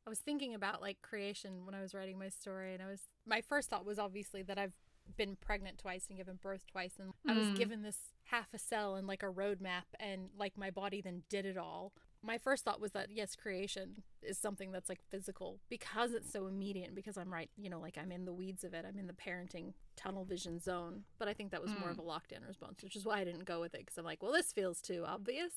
[0.07, 2.73] I was thinking about like creation when I was writing my story.
[2.73, 4.73] And I was, my first thought was obviously that I've
[5.17, 7.32] been pregnant twice and given birth twice and mm.
[7.32, 7.56] I was hmm.
[7.56, 11.45] given this half a cell and like a roadmap and like my body then did
[11.45, 11.93] it all.
[12.24, 16.47] My first thought was that yes, creation is something that's like physical because it's so
[16.47, 18.86] immediate and because I'm right, you know, like I'm in the weeds of it.
[18.88, 21.04] I'm in the parenting tunnel vision zone.
[21.17, 21.80] But I think that was mm.
[21.80, 22.08] more of hmm.
[22.08, 24.34] a lockdown response, which is why I didn't go with it because I'm like, well,
[24.34, 25.54] this feels too obvious.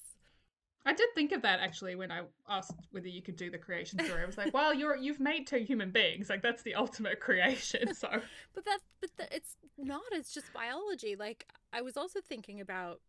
[0.87, 4.05] I did think of that actually when I asked whether you could do the creation
[4.05, 4.23] story.
[4.23, 6.29] I was like, "Well, you're you've made two human beings.
[6.29, 8.09] Like that's the ultimate creation." So,
[8.55, 10.03] but that but it's not.
[10.13, 11.17] It's just biology.
[11.17, 13.01] Like I was also thinking about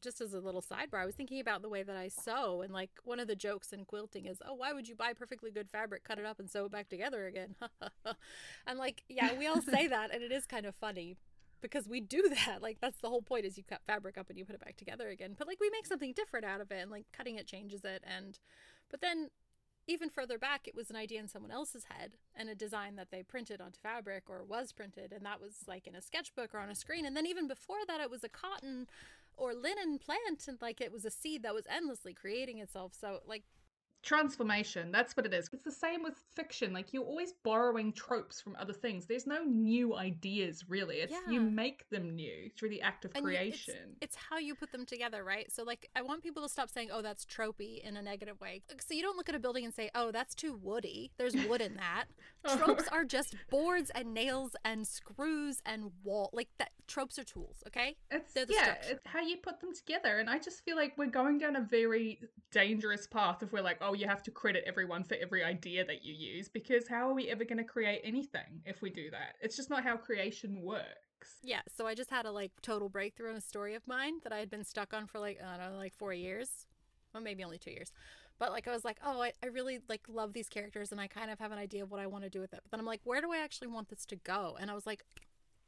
[0.00, 2.72] just as a little sidebar, I was thinking about the way that I sew, and
[2.72, 5.70] like one of the jokes in quilting is, "Oh, why would you buy perfectly good
[5.70, 7.54] fabric, cut it up, and sew it back together again?"
[8.66, 11.16] I'm like, yeah, we all say that, and it is kind of funny
[11.64, 12.62] because we do that.
[12.62, 14.76] Like that's the whole point is you cut fabric up and you put it back
[14.76, 15.34] together again.
[15.36, 18.04] But like we make something different out of it and like cutting it changes it.
[18.04, 18.38] And
[18.90, 19.30] but then
[19.86, 23.10] even further back it was an idea in someone else's head and a design that
[23.10, 25.12] they printed onto fabric or was printed.
[25.12, 27.06] And that was like in a sketchbook or on a screen.
[27.06, 28.86] And then even before that it was a cotton
[29.36, 30.46] or linen plant.
[30.46, 32.92] And like it was a seed that was endlessly creating itself.
[32.98, 33.44] So like
[34.04, 35.48] transformation that's what it is.
[35.52, 39.06] It's the same with fiction like you're always borrowing tropes from other things.
[39.06, 40.96] There's no new ideas really.
[40.96, 41.32] It's yeah.
[41.32, 44.72] you make them new through the act of and creation it's, it's, how you put
[44.72, 45.50] them together right?
[45.50, 48.62] So like i want people to stop saying oh that's tropey in a negative way.
[48.86, 51.10] So you don't look at a building and say oh that's too woody.
[51.16, 52.04] There's wood in that.
[52.58, 57.62] Tropes are just boards and nails and screws and wall like that tropes are tools
[57.66, 57.96] okay?
[58.10, 61.06] It's the yeah it's how you put them together and i just feel like we're
[61.06, 65.04] going down a very dangerous path if we're like oh you have to credit everyone
[65.04, 68.62] for every idea that you use because how are we ever going to create anything
[68.64, 69.34] if we do that?
[69.40, 71.38] It's just not how creation works.
[71.42, 74.32] Yeah, so I just had a like total breakthrough in a story of mine that
[74.32, 76.66] I had been stuck on for like I don't know, like four years,
[77.12, 77.92] well maybe only two years,
[78.38, 81.06] but like I was like, oh, I, I really like love these characters and I
[81.06, 82.60] kind of have an idea of what I want to do with it.
[82.62, 84.56] But then I'm like, where do I actually want this to go?
[84.60, 85.04] And I was like,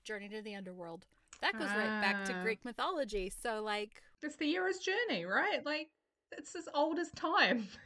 [0.05, 1.07] Journey to the Underworld.
[1.41, 1.77] That goes ah.
[1.77, 2.43] right back to ah.
[2.43, 3.31] Greek mythology.
[3.43, 5.65] So like, it's the hero's journey, right?
[5.65, 5.89] Like
[6.33, 7.69] it's as old as time.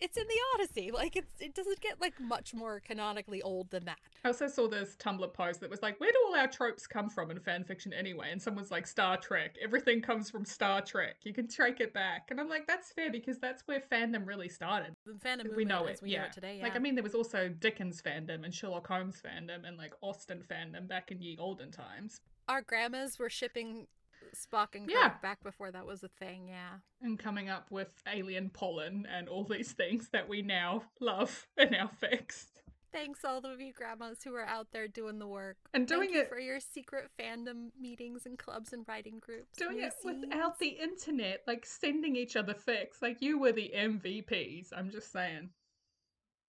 [0.00, 0.90] it's in the Odyssey.
[0.90, 3.98] Like it's it doesn't get like much more canonically old than that.
[4.24, 7.08] I also saw this Tumblr post that was like, where do all our tropes come
[7.08, 8.28] from in fan fiction anyway?
[8.30, 9.56] And someone's like, Star Trek.
[9.62, 11.16] Everything comes from Star Trek.
[11.22, 12.28] You can track it back.
[12.30, 14.94] And I'm like, that's fair because that's where fandom really started.
[15.06, 16.00] The fandom we know it.
[16.02, 16.22] We yeah.
[16.22, 16.56] Know it today.
[16.58, 16.64] Yeah.
[16.64, 20.42] Like I mean, there was also Dickens fandom and Sherlock Holmes fandom and like Austen
[20.50, 22.20] fandom back in ye olden times.
[22.48, 23.86] Our grandmas were shipping
[24.34, 25.12] Spock and Kirk yeah.
[25.22, 26.78] back before that was a thing, yeah.
[27.00, 31.74] And coming up with alien pollen and all these things that we now love in
[31.74, 32.46] our fics.
[32.92, 35.56] Thanks all of you grandmas who are out there doing the work.
[35.74, 39.60] And doing it for your secret fandom meetings and clubs and writing groups.
[39.60, 43.02] and doing it without the internet, like sending each other fics.
[43.02, 44.68] Like you were the MVPs.
[44.74, 45.50] I'm just saying.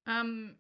[0.08, 0.56] Um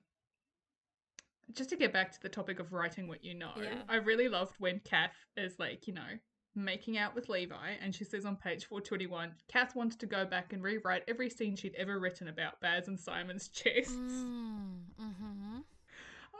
[1.53, 3.81] just to get back to the topic of writing what you know, Yeah.
[3.87, 6.19] I really loved when Cath is like, you know,
[6.55, 10.53] making out with Levi and she says on page 421, Cath wanted to go back
[10.53, 13.93] and rewrite every scene she'd ever written about Baz and Simon's chests.
[13.93, 15.59] Mm, hmm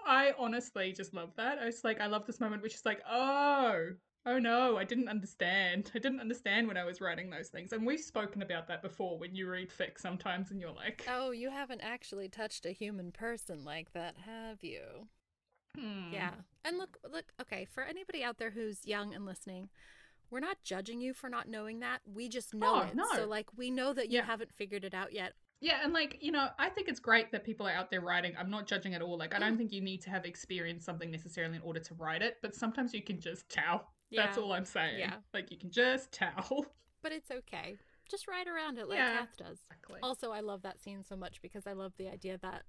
[0.06, 1.60] I honestly just love that.
[1.60, 3.90] I was like, I love this moment which is like, oh,
[4.26, 5.92] oh no, I didn't understand.
[5.94, 7.74] I didn't understand when I was writing those things.
[7.74, 11.32] And we've spoken about that before when you read fic sometimes and you're like, Oh,
[11.32, 15.08] you haven't actually touched a human person like that, have you?
[15.78, 16.14] hmm.
[16.14, 16.32] Yeah.
[16.66, 19.70] And look, look, okay, for anybody out there who's young and listening,
[20.32, 22.00] we're not judging you for not knowing that.
[22.06, 22.96] We just know Oh, it.
[22.96, 23.06] no.
[23.16, 24.26] So, like, we know that you Yeah.
[24.26, 25.34] haven't figured it out yet.
[25.62, 28.34] Yeah, and like, you know, I think it's great that people are out there writing.
[28.38, 29.18] I'm not judging at all.
[29.18, 32.22] Like, I don't think you need to have experienced something necessarily in order to write
[32.22, 33.92] it, but sometimes you can just tell.
[34.12, 34.44] That's Yeah.
[34.44, 35.00] all I'm saying.
[35.00, 35.18] Yeah.
[35.34, 36.66] Like, you can just tell.
[37.02, 37.78] But it's okay.
[38.10, 39.20] Just ride around it like Yeah.
[39.20, 39.60] Cath does.
[39.70, 40.00] Exactly.
[40.04, 42.64] Also, I love that scene so much because I love the idea that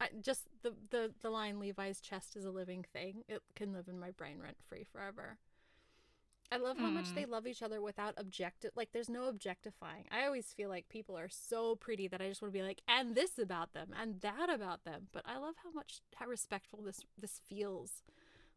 [0.00, 3.22] I, just the, the, the line Levi's chest is a living thing.
[3.28, 5.38] It can live in my brain rent free forever.
[6.52, 7.14] I love how much Mm.
[7.14, 10.06] they love each other without objective like there's no objectifying.
[10.10, 12.80] I always feel like people are so pretty that I just want to be like
[12.88, 15.08] and this about them and that about them.
[15.12, 18.02] But I love how much how respectful this this feels.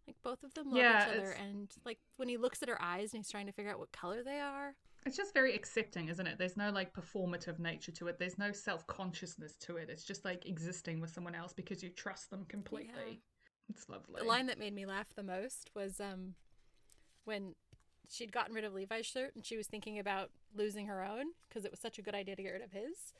[0.07, 2.69] Like both of them love Yeah, each other it's- and like when he looks at
[2.69, 4.75] her eyes and he's trying to figure out what color they are.
[5.05, 6.37] It's just very accepting, isn't it?
[6.37, 8.17] There's no like performative nature to it.
[8.19, 9.89] There's no self consciousness to it.
[9.89, 13.21] It's just like existing with someone else because you trust them completely.
[13.69, 14.19] It's lovely.
[14.19, 16.35] The line that made me laugh the most was um
[17.25, 17.55] when
[18.09, 21.65] she'd gotten rid of Levi's shirt and she was thinking about losing her own because
[21.65, 23.13] it was such a good idea to get rid of his.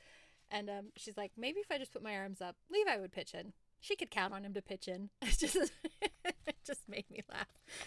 [0.50, 3.34] And um, she's like, maybe if I just put my arms up, Levi would pitch
[3.34, 3.52] in.
[3.80, 5.10] She could count on him to pitch in.
[5.22, 7.46] It just, it just made me laugh.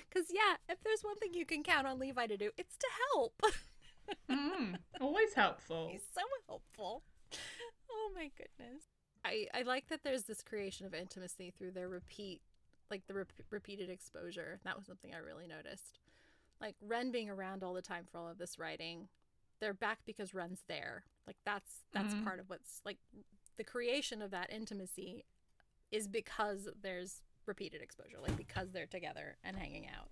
[0.10, 2.88] Because, yeah, if there's one thing you can count on Levi to do, it's to
[3.14, 3.42] help.
[4.32, 5.90] mm, always helpful.
[5.92, 7.04] He's so helpful.
[7.92, 8.84] Oh my goodness.
[9.26, 12.42] I I like that there's this creation of intimacy through their repeat,
[12.90, 14.60] like the rep- repeated exposure.
[14.64, 16.00] That was something I really noticed.
[16.60, 19.08] Like Wren being around all the time for all of this writing,
[19.60, 21.04] they're back because Wren's there.
[21.26, 22.24] Like that's that's Mhm.
[22.24, 22.98] part of what's like
[23.58, 25.26] the creation of that intimacy
[25.92, 30.10] is because there's repeated exposure, like because they're together and hanging out.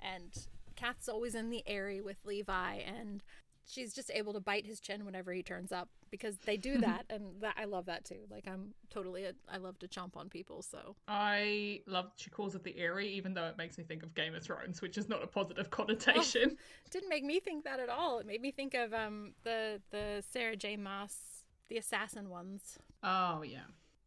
[0.00, 3.22] And Cath's always in the airy with Levi, and
[3.68, 7.06] she's just able to bite his chin whenever he turns up because they do that,
[7.10, 8.20] and that I love that too.
[8.30, 12.54] Like I'm totally, a, I love to chomp on people, so I love she calls
[12.54, 15.08] it the airy, even though it makes me think of Game of Thrones, which is
[15.08, 16.56] not a positive connotation.
[16.90, 18.18] didn't make me think that at all.
[18.18, 20.76] It made me think of um the the Sarah J.
[20.76, 23.66] Maas, the assassin ones, Oh, yeah.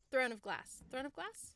[0.10, 1.54] Throne of Glass, Throne of Glass,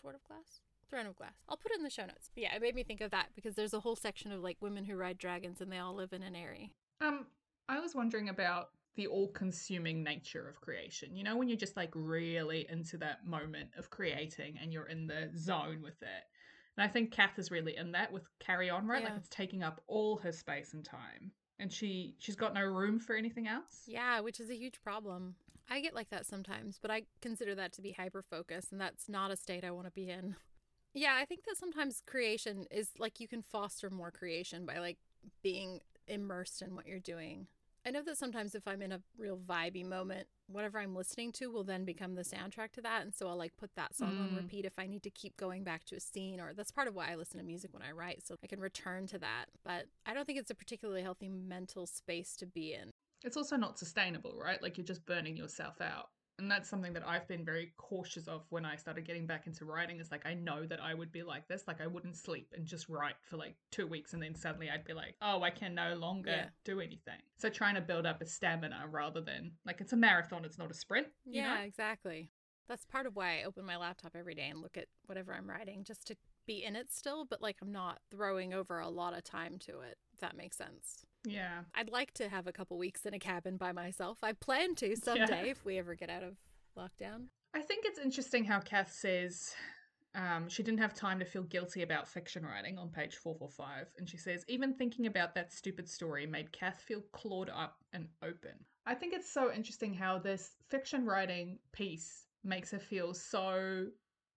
[0.00, 0.60] Sword of Glass.
[0.90, 1.34] Throne of Glass.
[1.48, 2.30] I'll put it in the show notes.
[2.34, 4.58] But yeah, it made me think of that because there's a whole section of like
[4.60, 6.72] women who ride dragons and they all live in an airy.
[7.00, 7.26] Um,
[7.68, 11.16] I was wondering about the all-consuming nature of creation.
[11.16, 15.06] You know, when you're just like really into that moment of creating and you're in
[15.06, 16.24] the zone with it.
[16.76, 19.02] And I think Cath is really in that with Carry On, right?
[19.02, 21.32] Like it's taking up all her space and time.
[21.60, 23.82] And she she's got no room for anything else.
[23.86, 25.36] Yeah, which is a huge problem.
[25.70, 29.08] I get like that sometimes, but I consider that to be hyper focus, and that's
[29.08, 30.36] not a state I want to be in.
[30.92, 34.98] Yeah, I think that sometimes creation is like you can foster more creation by like
[35.42, 37.46] being immersed in what you're doing.
[37.86, 41.50] I know that sometimes if I'm in a real vibey moment, whatever I'm listening to
[41.50, 43.02] will then become the soundtrack to that.
[43.02, 44.36] And so I'll like put that song on Mm.
[44.36, 46.94] repeat if I need to keep going back to a scene, or that's part of
[46.94, 49.46] why I listen to music when I write, so I can return to that.
[49.64, 52.90] But I don't think it's a particularly healthy mental space to be in.
[53.22, 54.62] It's also not sustainable, right?
[54.62, 56.08] Like you're just burning yourself out.
[56.38, 59.64] And that's something that I've been very cautious of when I started getting back into
[59.64, 60.00] writing.
[60.00, 61.62] Is like I know that I would be like this.
[61.68, 64.84] Like I wouldn't sleep and just write for like two weeks and then suddenly I'd
[64.84, 66.46] be like, oh, I can no longer Yeah.
[66.64, 67.20] do anything.
[67.38, 70.70] So trying to build up a stamina rather than like it's a marathon, it's not
[70.70, 71.06] a sprint.
[71.24, 71.62] You Yeah, know?
[71.64, 72.30] exactly.
[72.68, 75.48] That's part of why I open my laptop every day and look at whatever I'm
[75.48, 76.16] writing just to
[76.46, 79.80] be in it still, but like I'm not throwing over a lot of time to
[79.80, 81.04] it, if that makes sense.
[81.24, 81.60] Yeah.
[81.74, 84.18] I'd like to have a couple weeks in a cabin by myself.
[84.22, 86.36] I plan to someday if we ever get out of
[86.76, 87.26] lockdown.
[87.54, 89.54] I think it's interesting how Cath says
[90.14, 93.86] um, she didn't have time to feel guilty about fiction writing on page 445.
[93.98, 98.08] And she says, even thinking about that stupid story made Cath feel clawed up and
[98.22, 98.52] open.
[98.86, 103.86] I think it's so interesting how this fiction writing piece makes her feel so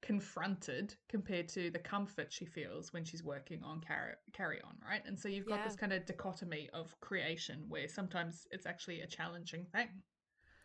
[0.02, 5.04] confronted compared to the comfort she feels when she's working on carry, carry on, right?
[5.06, 5.64] And so you've got Yeah.
[5.64, 9.90] this kind of dichotomy of creation where sometimes it's actually a challenging thing.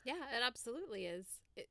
[0.05, 1.27] Yeah, it absolutely is.
[1.57, 1.69] It,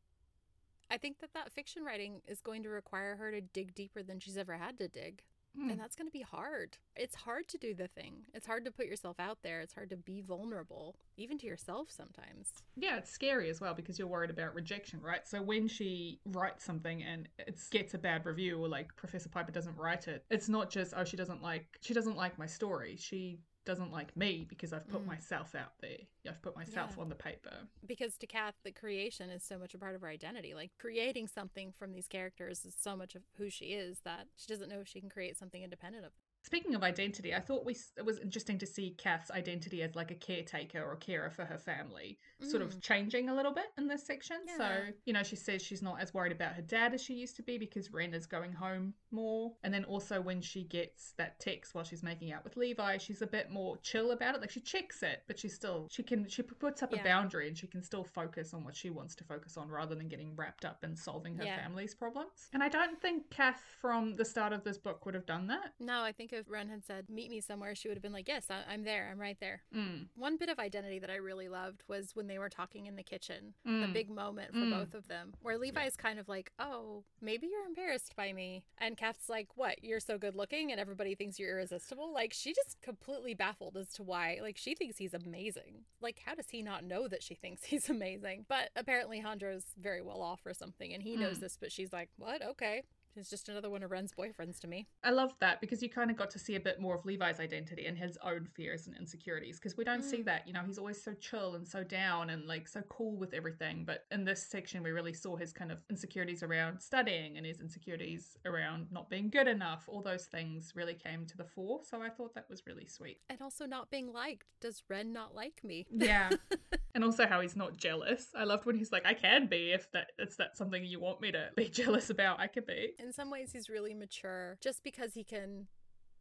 [0.90, 4.20] I think that that fiction writing is going to require her to dig deeper than
[4.20, 5.24] she's ever had to dig.
[5.58, 5.70] Hmm.
[5.70, 6.78] And that's going to be hard.
[6.96, 8.24] It's hard to do the thing.
[8.34, 9.62] It's hard to put yourself out there.
[9.62, 12.64] It's hard to be vulnerable, even to yourself sometimes.
[12.76, 15.28] Yeah, it's scary as well because you're worried about rejection, right?
[15.28, 19.52] So when she writes something and it gets a bad review or like Professor Piper
[19.52, 22.96] doesn't write it, it's not just oh she doesn't like she doesn't like my story.
[22.98, 25.08] She doesn't like me because I've put Mm.
[25.08, 26.00] myself out there.
[26.28, 27.02] I've put myself Yeah.
[27.04, 27.68] on the paper.
[27.86, 30.54] Because to Cath, the creation is so much a part of her identity.
[30.54, 34.48] Like creating something from these characters is so much of who she is that she
[34.48, 36.14] doesn't know if she can create something independent of.
[36.44, 40.10] Speaking of identity, I thought we it was interesting to see Cath's identity as like
[40.10, 44.04] a caretaker or carer for her family, sort of changing a little bit in this
[44.06, 44.38] section.
[44.58, 44.94] So, Mm.
[45.06, 47.44] You know, she says she's not as worried about her dad as she used to
[47.44, 49.54] be because Wren is going home more.
[49.64, 53.22] And then also when she gets that text while she's making out with Levi, she's
[53.22, 54.42] a bit more chill about it.
[54.42, 57.02] Like she checks it, but she still she can she puts up Yeah.
[57.02, 59.94] a boundary and she can still focus on what she wants to focus on rather
[59.96, 61.62] than getting wrapped up in solving her Yeah.
[61.62, 62.50] family's problems.
[62.54, 65.74] And I don't think Cath from the start of this book would have done that.
[65.80, 68.28] No, I think if Wren had said, meet me somewhere, she would have been like,
[68.28, 69.10] yes, I- I'm there.
[69.12, 69.62] I'm right there.
[69.76, 70.08] Mm.
[70.16, 73.04] One bit of identity that I really loved was when they were talking in the
[73.04, 73.54] kitchen.
[73.66, 73.94] The Mm.
[73.94, 74.72] big moment for Mm.
[74.72, 78.64] both of them, where Levi's kind of like, oh, maybe you're embarrassed by me.
[78.78, 79.84] And Cath's like, what?
[79.84, 82.12] You're so good looking and everybody thinks you're irresistible?
[82.14, 84.40] Like, she just completely baffled as to why.
[84.42, 85.86] Like, she thinks he's amazing.
[86.02, 88.46] Like, how does he not know that she thinks he's amazing?
[88.48, 91.42] But apparently, Jandro's very well off or something, and he knows Mm.
[91.42, 92.42] this, but she's like, what?
[92.42, 92.84] Okay.
[93.16, 94.88] He's just another one of Wren's boyfriends to me.
[95.04, 97.40] I love that because you kind of got to see a bit more of Levi's
[97.40, 100.26] identity and his own fears and insecurities because we don't see Mm.
[100.26, 100.48] that.
[100.48, 103.84] You know, he's always so chill and so down and like so cool with everything.
[103.86, 107.60] But in this section, we really saw his kind of insecurities around studying and his
[107.60, 109.84] insecurities around not being good enough.
[109.88, 111.82] All those things really came to the fore.
[111.84, 113.20] So I thought that was really sweet.
[113.30, 114.46] And also not being liked.
[114.62, 115.86] Does Wren not like me?
[115.92, 116.30] Yeah.
[116.96, 118.28] and also how he's not jealous.
[118.36, 121.22] I loved when he's like, I can be if that if that's something you want
[121.22, 122.92] me to be jealous about, I could be.
[123.02, 125.68] In some ways he's really mature just because he can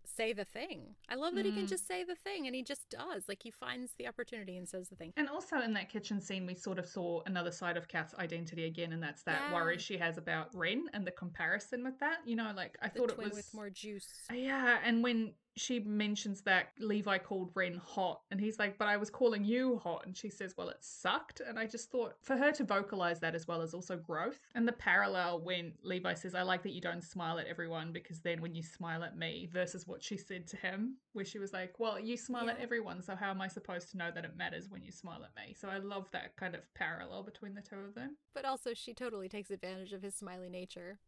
[0.07, 0.97] say the thing.
[1.11, 1.69] I love that he can Mm.
[1.69, 3.29] just say the thing and he just does.
[3.29, 5.13] Like he finds the opportunity and says the thing.
[5.19, 8.65] And also in that kitchen scene, we sort of saw another side of Cath's identity
[8.65, 9.53] again, and that's that Yeah.
[9.53, 12.27] worry she has about Wren and the comparison with that.
[12.27, 14.27] You know, like I The thought it was with more juice.
[14.33, 18.97] Yeah, and when she mentions that Levi called Wren hot, and he's like, "But I
[18.97, 22.37] was calling you hot," and she says, "Well, it sucked." And I just thought for
[22.37, 26.35] her to vocalize that as well as also growth, and the parallel when Levi says,
[26.35, 29.47] "I like that you don't smile at everyone because then when you smile at me,"
[29.47, 33.03] versus what she said to him, where she was like, "Well, you smile at everyone,
[33.03, 35.55] so how am I supposed to know that it matters when you smile at me?"
[35.55, 38.17] So I love that kind of parallel between the two of them.
[38.35, 40.99] But also she totally takes advantage of his smiley nature.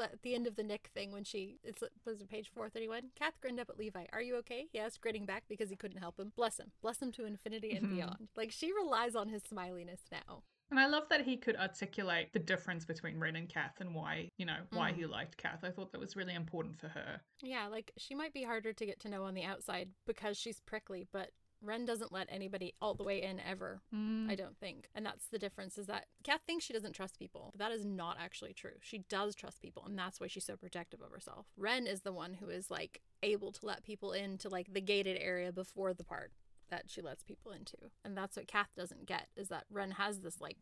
[0.00, 2.88] At the end of the Nick thing, when she it's was it page four thirty
[2.88, 3.10] one?
[3.18, 4.04] Cath grinned up at Levi.
[4.12, 4.66] Are you okay?
[4.72, 6.32] He asked, grinning back because he couldn't help him.
[6.36, 7.90] Bless him, bless him to infinity and Mhm.
[7.90, 8.28] beyond.
[8.36, 10.42] Like she relies on his smiliness now.
[10.70, 14.30] And I love that he could articulate the difference between Wren and Cath and why,
[14.36, 14.96] you know, why Mm.
[14.96, 15.62] he liked Cath.
[15.62, 17.20] I thought that was really important for her.
[17.40, 20.58] Yeah, like she might be harder to get to know on the outside because she's
[20.58, 21.30] prickly, but
[21.62, 23.80] Wren doesn't let anybody all the way in ever.
[23.94, 24.30] Mm.
[24.30, 24.88] I don't think.
[24.94, 27.84] And that's the difference is that Cath thinks she doesn't trust people, but that is
[27.84, 28.78] not actually true.
[28.80, 31.46] She does trust people, and that's why she's so protective of herself.
[31.56, 35.18] Wren is the one who is like able to let people into like the gated
[35.20, 36.32] area before the part
[36.70, 37.76] that she lets people into.
[38.04, 40.56] And that's what Cath doesn't get is that Wren has this like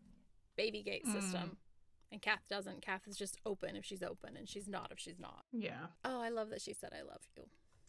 [0.56, 1.56] baby gate system.
[2.12, 2.80] And Cath doesn't.
[2.80, 5.46] Cath is just open if she's open, and she's not if she's not.
[5.52, 5.86] Yeah.
[6.04, 7.44] Oh, I love that she said, I love you.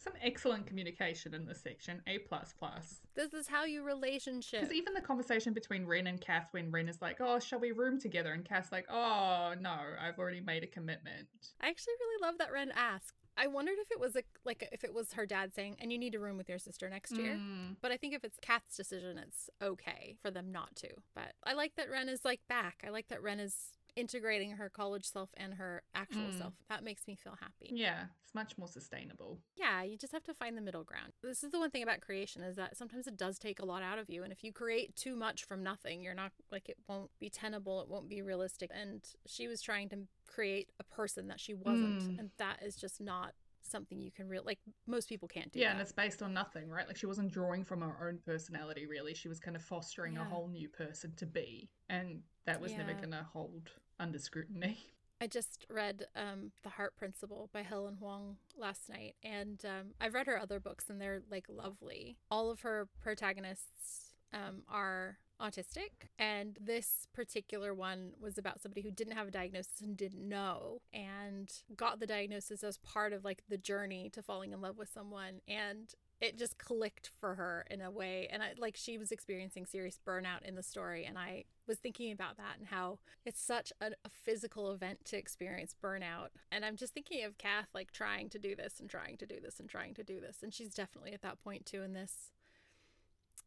[0.06, 2.00] Some excellent communication in this section.
[2.06, 3.00] A plus plus.
[3.16, 4.60] This is how you relationship.
[4.60, 7.72] Because even the conversation between Wren and Cath when Wren is like, Oh, shall we
[7.72, 8.32] room together?
[8.32, 11.26] And Cath's like, Oh no, I've already made a commitment.
[11.60, 13.14] I actually really love that Wren asked.
[13.36, 15.98] I wondered if it was a, like if it was her dad saying, "And you
[15.98, 17.76] need to room with your sister next year." Mm.
[17.82, 20.88] But I think if it's Cath's decision, it's okay for them not to.
[21.14, 22.82] But I like that Wren is like back.
[22.86, 26.38] I like that Wren is integrating her college self and her actual Mm.
[26.38, 26.54] self.
[26.68, 27.70] That makes me feel happy.
[27.72, 29.40] Yeah, it's much more sustainable.
[29.56, 31.12] Yeah, you just have to find the middle ground.
[31.22, 33.82] This is the one thing about creation is that sometimes it does take a lot
[33.82, 34.22] out of you.
[34.22, 37.80] And if you create too much from nothing, you're not like it won't be tenable,
[37.80, 38.70] it won't be realistic.
[38.72, 42.02] And she was trying to create a person that she wasn't.
[42.02, 42.18] Mm.
[42.18, 43.34] And that is just not
[43.70, 46.68] something you can really like most people can't do yeah, and it's based on nothing,
[46.68, 46.86] right?
[46.86, 49.14] Like she wasn't drawing from her own personality, really.
[49.14, 52.94] She was kind of fostering a whole new person to be, and that was never
[52.94, 54.78] going to hold under scrutiny.
[55.20, 60.12] I just read um, The Heart Principle by Helen Hoang last night, and um, I've
[60.12, 62.18] read her other books, and they're like lovely.
[62.30, 68.90] All of her protagonists um, are autistic, and this particular one was about somebody who
[68.90, 73.42] didn't have a diagnosis and didn't know, and got the diagnosis as part of like
[73.48, 77.82] the journey to falling in love with someone, and it just clicked for her in
[77.82, 81.44] a way and I, like she was experiencing serious burnout in the story and i
[81.66, 86.28] was thinking about that and how it's such a, a, physical event to experience burnout
[86.50, 89.40] and i'm just thinking of cath like trying to do this and trying to do
[89.42, 92.30] this and trying to do this and she's definitely at that point too in this.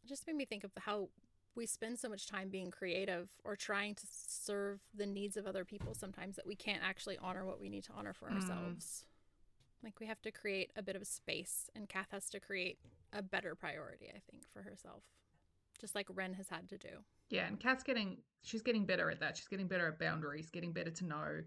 [0.03, 1.09] It just made me think of how
[1.59, 5.63] we spend so much time being creative or trying to serve the needs of other
[5.63, 8.35] people sometimes that we can't actually honor what we need to honor for mm.
[8.35, 9.05] ourselves
[9.83, 12.79] like we have to create a bit of space, and Cath has to create
[13.13, 15.03] a better priority, I think, for herself,
[15.79, 16.89] just like Wren has had to do.
[17.29, 19.37] Yeah, and Cath's getting she's getting better at that.
[19.37, 21.41] She's getting better at boundaries, getting better to know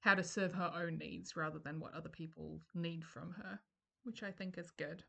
[0.00, 3.58] how to serve her own needs rather than what other people need from her,
[4.04, 5.02] which I think is good.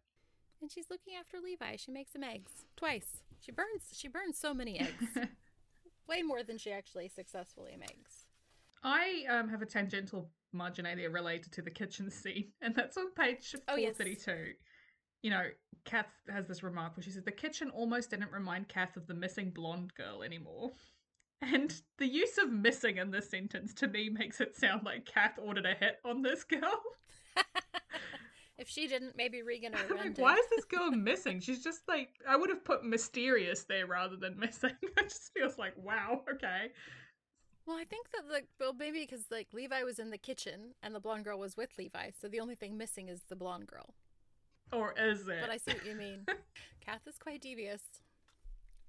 [0.62, 1.78] And she's looking after Levi.
[1.78, 3.22] She makes him eggs twice.
[3.40, 5.08] She burns she burns so many eggs.
[6.08, 8.26] Way more than she actually successfully makes.
[8.84, 13.56] I um, have a tangential marginalia related to the kitchen scene, and that's on page
[13.68, 14.32] oh, 432.
[14.32, 14.56] Yes.
[15.22, 15.44] You know,
[15.86, 19.14] Cath has this remark where she says, The kitchen almost didn't remind Cath of the
[19.14, 20.72] missing blonde girl anymore.
[21.42, 25.40] And the use of missing in this sentence to me makes it sound like Cath
[25.42, 26.82] ordered a hit on this girl.
[28.60, 31.40] If she didn't, maybe Reagan or like, Why is this girl missing?
[31.40, 34.74] She's just like I would have put mysterious there rather than missing.
[34.82, 36.68] it just feels like wow, okay.
[37.66, 40.94] Well, I think that like well maybe because like Levi was in the kitchen and
[40.94, 43.94] the blonde girl was with Levi, so the only thing missing is the blonde girl.
[44.74, 45.38] Or is it?
[45.40, 46.26] But I see what you mean.
[46.86, 47.82] Cath is quite devious,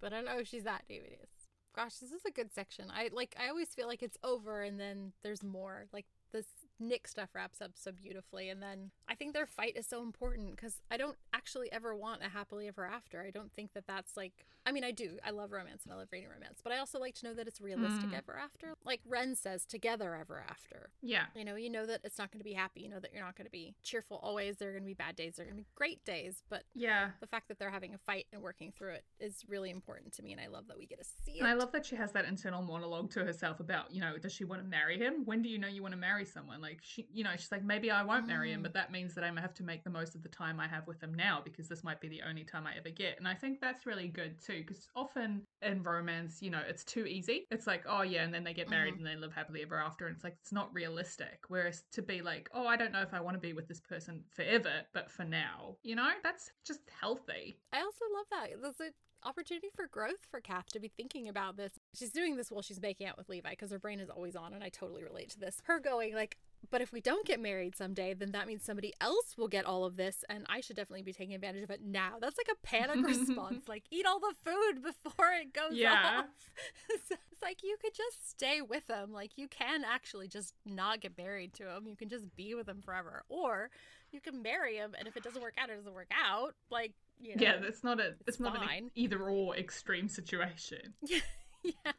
[0.01, 1.29] but I don't know if she's that devious.
[1.77, 2.87] Gosh, this is a good section.
[2.93, 3.37] I like.
[3.39, 5.87] I always feel like it's over and then there's more.
[5.93, 6.47] Like this
[6.81, 8.49] Nick stuff wraps up so beautifully.
[8.49, 12.23] And then I think their fight is so important because I don't actually ever want
[12.25, 13.23] a happily ever after.
[13.23, 15.19] I don't think that that's like, I mean, I do.
[15.25, 17.47] I love romance and I love reading romance, but I also like to know that
[17.47, 18.19] it's realistic mm.
[18.19, 18.75] ever after.
[18.85, 20.91] Like Wren says, together ever after.
[21.03, 21.25] Yeah.
[21.35, 22.81] You know, you know that it's not going to be happy.
[22.81, 24.57] You know that you're not going to be cheerful always.
[24.57, 25.37] There are going to be bad days.
[25.37, 26.43] There are going to be great days.
[26.49, 29.71] But yeah, the fact that they're having a fight and working through it is really
[29.71, 30.33] important to me.
[30.33, 31.41] And I love that we get to see it.
[31.41, 34.33] And I love that she has that internal monologue to herself about, you know, does
[34.33, 35.25] she want to marry him?
[35.25, 36.61] When do you know you want to marry someone?
[36.61, 38.75] Like, she, you know, she's like, maybe I won't marry him, but mm.
[38.75, 41.03] that means that I have to make the most of the time I have with
[41.03, 43.19] him now because this might be the only time I ever get.
[43.19, 47.07] And I think that's really good too, because often in romance, you know, it's too
[47.07, 47.47] easy.
[47.51, 49.07] It's like, oh yeah, and then they get married mm-hmm.
[49.07, 50.07] and they live happily ever after.
[50.07, 51.45] And it's like, it's not realistic.
[51.49, 53.81] Whereas to be like, oh, I don't know if I want to be with this
[53.81, 57.59] person forever, but for now, you know, that's just healthy.
[57.73, 58.51] I also love that.
[58.61, 58.93] There's a
[59.25, 61.73] opportunity for growth for Cath to be thinking about this.
[61.95, 64.55] She's doing this while she's making out with Levi because her brain is always on,
[64.55, 65.63] and I totally relate to this.
[65.65, 66.37] Her going like,
[66.71, 69.85] but if we don't get married someday, then that means somebody else will get all
[69.85, 72.19] of this, and I should definitely be taking advantage of it now.
[72.21, 73.67] That's like a panic response.
[73.69, 76.21] Like, eat all the food before it goes yeah.
[76.21, 76.51] off.
[76.91, 79.13] it's like you could just stay with him.
[79.13, 81.87] Like, you can actually just not get married to him.
[81.87, 83.71] You can just be with him forever, or
[84.13, 86.55] you can marry him, and if it doesn't work out, it doesn't work out.
[86.71, 90.95] Like, you know, yeah, that's not a it's, not an either or extreme situation.
[91.03, 91.93] yeah.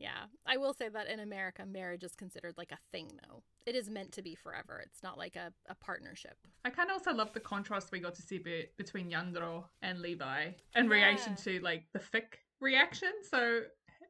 [0.00, 0.24] Yeah.
[0.46, 3.42] I will say that in America, marriage is considered like a thing, though.
[3.66, 4.82] It is meant to be forever.
[4.84, 6.36] It's not like a, a partnership.
[6.64, 10.00] I kind of also love the contrast we got to see be- between Jandro and
[10.00, 10.90] Levi in yeah.
[10.90, 13.12] reaction to like the fic reaction.
[13.30, 13.60] So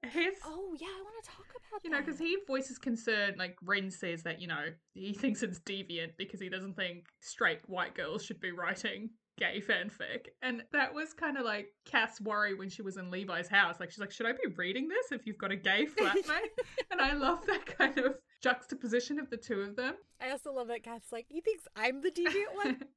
[0.05, 0.35] his.
[0.45, 0.87] Oh, yeah.
[0.87, 4.41] I want to talk about You know, because he voices concern, like Wren says that,
[4.41, 8.53] you know, he thinks it's deviant because he doesn't think straight white girls should be
[8.53, 10.27] writing gay fanfic.
[10.43, 13.81] And that was kind of like Cath's worry when she was in Levi's house.
[13.81, 16.51] Like, she's like, should I be reading this if you've got a gay flatmate?
[16.91, 19.95] and I love that kind of juxtaposition of the two of them.
[20.21, 22.83] I also love that Cath's like, he thinks I'm the deviant one.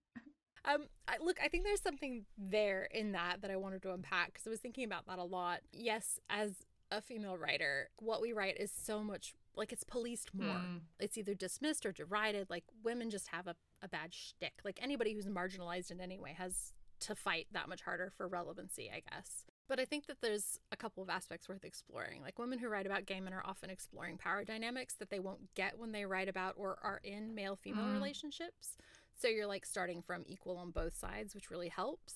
[0.66, 4.28] Um, I, look, I think there's something there in that that I wanted to unpack
[4.28, 5.60] because I was thinking about that a lot.
[5.74, 6.56] Yes, as
[6.94, 10.56] a female writer, what we write is so much like it's policed more.
[10.56, 10.82] Mm.
[11.00, 12.50] It's either dismissed or derided.
[12.50, 14.54] Like women just have a, a bad shtick.
[14.64, 18.90] Like anybody who's marginalized in any way has to fight that much harder for relevancy,
[18.90, 19.46] I guess.
[19.68, 22.22] But I think that there's a couple of aspects worth exploring.
[22.22, 25.54] Like women who write about gay men are often exploring power dynamics that they won't
[25.56, 27.94] get when they write about or are in male female mm.
[27.94, 28.78] relationships.
[29.20, 32.16] So you're like starting from equal on both sides, which really helps.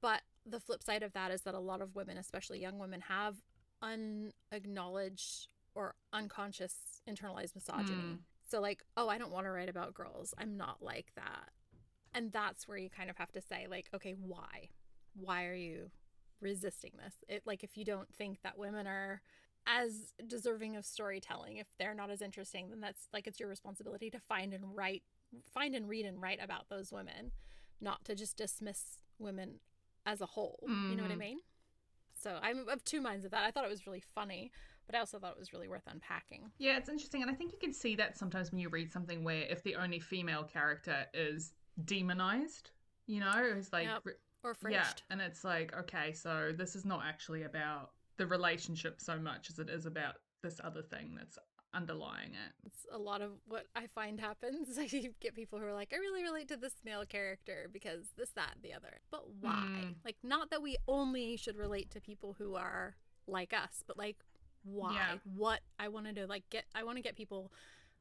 [0.00, 3.02] But the flip side of that is that a lot of women, especially young women,
[3.02, 3.36] have
[3.82, 6.74] unacknowledged or unconscious
[7.08, 7.96] internalized misogyny.
[7.96, 8.18] Mm.
[8.48, 10.34] So, like, oh, I don't want to write about girls.
[10.38, 11.50] I'm not like that.
[12.14, 14.68] And that's where you kind of have to say, like, okay, why?
[15.14, 15.90] Why are you
[16.40, 17.14] resisting this?
[17.28, 19.22] It like if you don't think that women are
[19.66, 24.10] as deserving of storytelling, if they're not as interesting, then that's like it's your responsibility
[24.10, 25.02] to find and write,
[25.54, 27.32] find and read and write about those women,
[27.80, 29.60] not to just dismiss women
[30.04, 30.58] as a whole.
[30.68, 30.90] Mm.
[30.90, 31.20] You know what I mm-hmm.
[31.20, 31.38] mean?
[32.22, 33.44] So I'm of two minds of that.
[33.44, 34.52] I thought it was really funny
[34.86, 36.50] but I also thought it was really worth unpacking.
[36.58, 37.22] Yeah, it's interesting.
[37.22, 39.76] And I think you can see that sometimes when you read something where if the
[39.76, 41.52] only female character is
[41.84, 42.70] demonized,
[43.06, 44.06] You know, it's like Yep.
[44.44, 44.72] Or fridged.
[44.72, 49.48] yeah, and it's like okay, so this is not actually about the relationship so much
[49.50, 51.38] as it is about this other thing that's
[51.74, 52.52] underlying it.
[52.66, 54.78] It's a lot of what I find happens.
[54.78, 54.86] I
[55.20, 58.52] get people who are like, I really relate to this male character because this, that,
[58.54, 59.00] and the other.
[59.10, 59.68] But why?
[59.68, 59.94] Mm.
[60.04, 62.96] Like, not that we only should relate to people who are
[63.26, 64.16] like us, but like,
[64.64, 64.94] why?
[64.94, 65.18] Yeah.
[65.36, 67.52] What I wanted to like get, I want to get people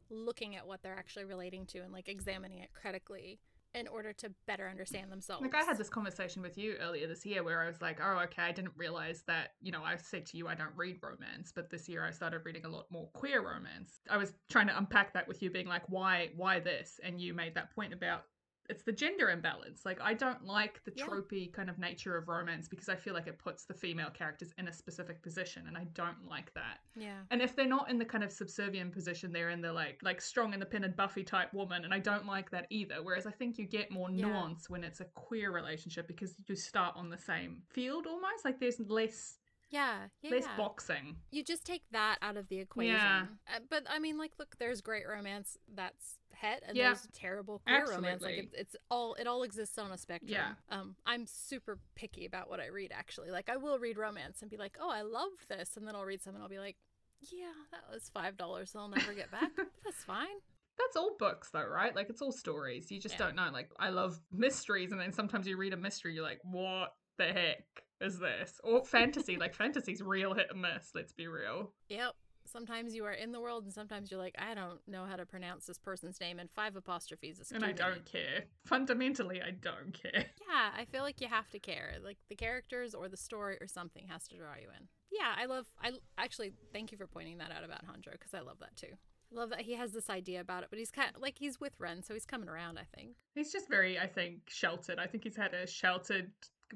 [0.10, 3.40] looking at what they're actually relating to and like examining it critically
[3.74, 5.42] in order to better understand themselves.
[5.42, 8.20] Like I had this conversation with you earlier this year where I was like, "Oh,
[8.24, 11.52] okay, I didn't realize that, you know, I said to you I don't read romance,
[11.54, 14.78] but this year I started reading a lot more queer romance." I was trying to
[14.78, 18.26] unpack that with you being like, "Why why this?" And you made that point about
[18.70, 19.86] it's the gender imbalance.
[19.86, 21.06] Like I don't like the Yeah.
[21.06, 24.54] tropey kind of nature of romance because I feel like it puts the female characters
[24.58, 26.80] in a specific position and I don't like that.
[26.96, 27.20] Yeah.
[27.32, 30.22] And if they're not in the kind of subservient position, they're in the like like
[30.22, 33.02] strong, independent Buffy type woman, and I don't like that either.
[33.04, 34.28] Whereas I think you get more Yeah.
[34.28, 38.46] nuance when it's a queer relationship because you start on the same field almost.
[38.46, 39.40] Like there's less
[39.72, 40.00] Yeah.
[40.22, 40.32] Yeah.
[40.32, 40.58] less yeah.
[40.58, 41.16] boxing.
[41.32, 42.96] you just take that out of the equation.
[42.96, 43.26] Yeah.
[43.48, 46.88] Uh, but I mean, like, look, there's great romance that's het, and Yeah.
[46.90, 48.22] there's terrible queer romance.
[48.22, 48.40] Like, Absolutely.
[48.40, 50.32] it's, it's all it all exists on a spectrum.
[50.32, 50.54] Yeah.
[50.70, 52.92] Um, I'm super picky about what I read.
[52.94, 55.96] Actually, like, I will read romance and be like, oh, I love this, and then
[55.96, 56.76] I'll read some and I'll be like,
[57.32, 59.52] yeah, that was five dollars I'll never get back.
[59.86, 60.28] that's fine.
[60.80, 61.96] That's all books though, right?
[61.96, 62.90] Like it's all stories.
[62.92, 63.28] You just Yeah.
[63.28, 63.50] don't know.
[63.54, 67.26] Like I love mysteries, and then sometimes you read a mystery, you're like, what the
[67.28, 68.60] heck is this?
[68.64, 69.38] Or fantasy.
[69.38, 70.92] like fantasy's real hit and miss.
[70.94, 71.72] Let's be real.
[71.90, 72.14] Yep.
[72.46, 75.26] Sometimes you are in the world, and sometimes you're like, I don't know how to
[75.26, 78.46] pronounce this person's name, and five apostrophes is And I don't care.
[78.66, 80.26] Fundamentally, I don't care.
[80.52, 81.94] Yeah, I feel like you have to care.
[82.04, 84.88] Like the characters or the story or something has to draw you in.
[85.10, 85.66] Yeah, I love.
[85.82, 88.94] I actually thank you for pointing that out about Jandro because I love that too.
[89.34, 91.58] I love that he has this idea about it, but he's kind of like he's
[91.62, 92.78] with Wren, so he's coming around.
[92.80, 93.12] I think.
[93.34, 95.00] He's just very, I think, sheltered.
[95.00, 96.32] I think he's had a sheltered,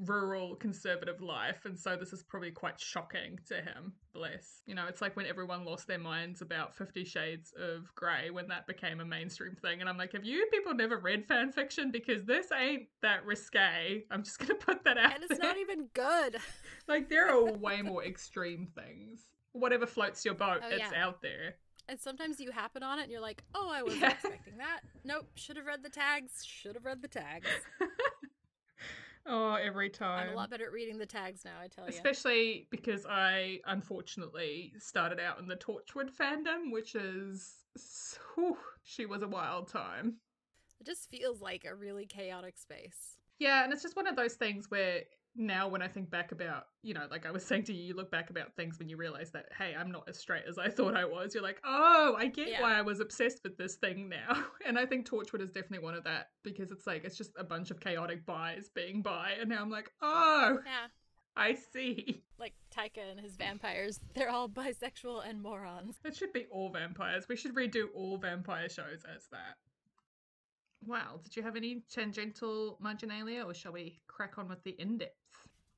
[0.05, 3.93] rural, conservative life, and so this is probably quite shocking to him.
[4.13, 4.61] Bless.
[4.65, 8.47] You know, it's like when everyone lost their minds about Fifty Shades of Grey when
[8.47, 11.91] that became a mainstream thing, and I'm like, have you people never read fan fiction?
[11.91, 14.03] Because this ain't that risque.
[14.11, 15.49] I'm just gonna put that out And it's there.
[15.49, 16.37] not even good.
[16.87, 19.21] like there are way more extreme things.
[19.53, 21.03] Whatever floats your boat, Oh, it's yeah.
[21.05, 21.55] out there.
[21.87, 24.11] And sometimes you happen on it, and you're like, "Oh, I wasn't Yeah.
[24.13, 24.79] expecting that.
[25.03, 26.43] Nope, should have read the tags.
[26.43, 27.45] Should have read the tags.
[29.27, 30.29] oh, every time.
[30.29, 31.59] I'm a lot better at reading the tags now.
[31.61, 31.89] I tell you.
[31.89, 37.53] Especially because I unfortunately started out in the Torchwood fandom, which is.
[38.35, 40.15] Whew, she was a wild time.
[40.79, 43.17] It just feels like a really chaotic space.
[43.39, 45.01] Yeah, and it's just one of those things where
[45.35, 47.93] now when I think back about, you know, like I was saying to you, you
[47.93, 50.69] look back about things when you realize that, hey, I'm not as straight as I
[50.69, 51.33] thought I was.
[51.33, 52.61] You're like, oh, I get Yeah.
[52.61, 54.43] why I was obsessed with this thing now.
[54.65, 57.43] And I think Torchwood is definitely one of that because it's like, it's just a
[57.43, 59.33] bunch of chaotic buys being bi.
[59.39, 60.87] And now I'm like, oh, Yeah,
[61.35, 62.23] I see.
[62.39, 65.97] like Taika and his vampires, they're all bisexual and morons.
[66.05, 67.25] It should be all vampires.
[67.27, 69.57] We should redo all vampire shows as that.
[70.85, 74.97] Wow, did you have any tangential marginalia or shall we crack on with the in
[74.99, 75.17] depth?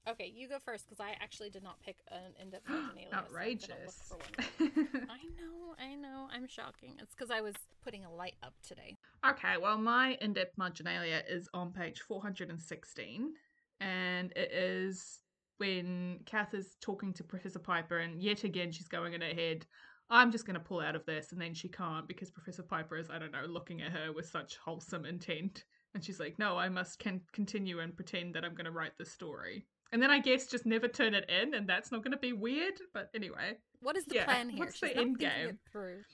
[0.09, 4.09] Okay, you go first because I actually did not pick an in-depth so look Outrageous.
[4.09, 4.69] one.
[5.09, 6.95] I know, I know, I'm shocking.
[7.01, 8.95] It's because I was putting a light up today.
[9.29, 13.33] okay, well, my in depth marginalia is on page 416,
[13.81, 15.19] and it is
[15.57, 19.65] when Cath is talking to Professor Piper, and yet again she's going in her head,
[20.09, 22.97] I'm just going to pull out of this, and then she can't because Professor Piper
[22.97, 25.65] is, I don't know, looking at her with such wholesome intent.
[25.93, 28.93] And she's like, no, I must can continue and pretend that I'm going to write
[28.97, 29.65] this story.
[29.91, 32.33] And then I guess just never turn it in, and that's not going to be
[32.33, 32.73] weird.
[32.93, 34.59] But anyway, What is the Yeah, plan here?
[34.59, 35.59] what's She's the end game?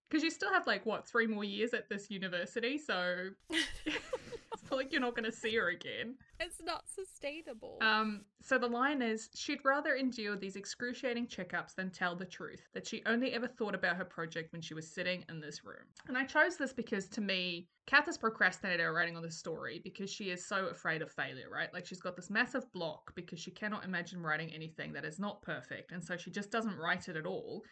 [0.10, 3.30] because you still have like what three more years at this university, so
[4.76, 6.16] like you're not going to see her again.
[6.40, 7.78] It's not sustainable.
[7.82, 12.68] Um, so the line is she'd rather endure these excruciating checkups than tell the truth,
[12.74, 15.86] that she only ever thought about her project when she was sitting in this room.
[16.08, 19.82] And I chose this because to me, Cath has procrastinated her writing on this story
[19.84, 21.74] because she is so afraid of failure, right?
[21.74, 25.42] Like she's got this massive block because she cannot imagine writing anything that is not
[25.42, 25.92] perfect.
[25.92, 27.64] And so she just doesn't write it at all.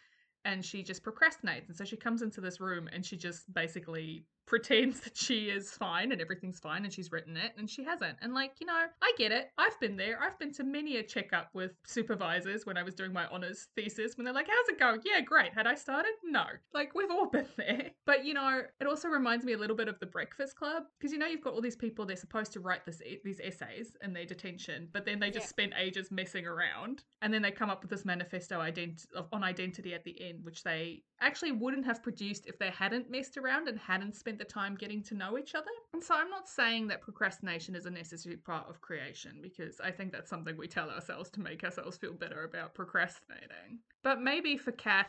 [0.44, 1.68] And she just procrastinates.
[1.68, 5.70] And so she comes into this room and she just basically pretends that she is
[5.70, 8.18] fine and everything's fine and she's written it and she hasn't.
[8.20, 9.50] And like, you know, I get it.
[9.56, 10.18] I've been there.
[10.22, 14.18] I've been to many a checkup with supervisors when I was doing my honors thesis
[14.18, 15.00] when they're like, how's it going?
[15.06, 15.54] Yeah, great.
[15.54, 16.12] Had I started?
[16.22, 16.44] No.
[16.74, 17.92] Like, we've all been there.
[18.04, 21.12] But, you know, it also reminds me a little bit of the Breakfast Club because,
[21.14, 24.12] you know, you've got all these people, they're supposed to write this, these essays in
[24.12, 25.48] their detention, but then they just Yeah.
[25.48, 29.42] spend ages messing around and then they come up with this manifesto ident- of, on
[29.42, 33.68] identity at the end, which they actually wouldn't have produced if they hadn't messed around
[33.68, 35.70] and hadn't spent the time getting to know each other.
[35.92, 39.90] And so I'm not saying that procrastination is a necessary part of creation because I
[39.90, 43.78] think that's something we tell ourselves to make ourselves feel better about procrastinating.
[44.02, 45.06] But maybe for Cath,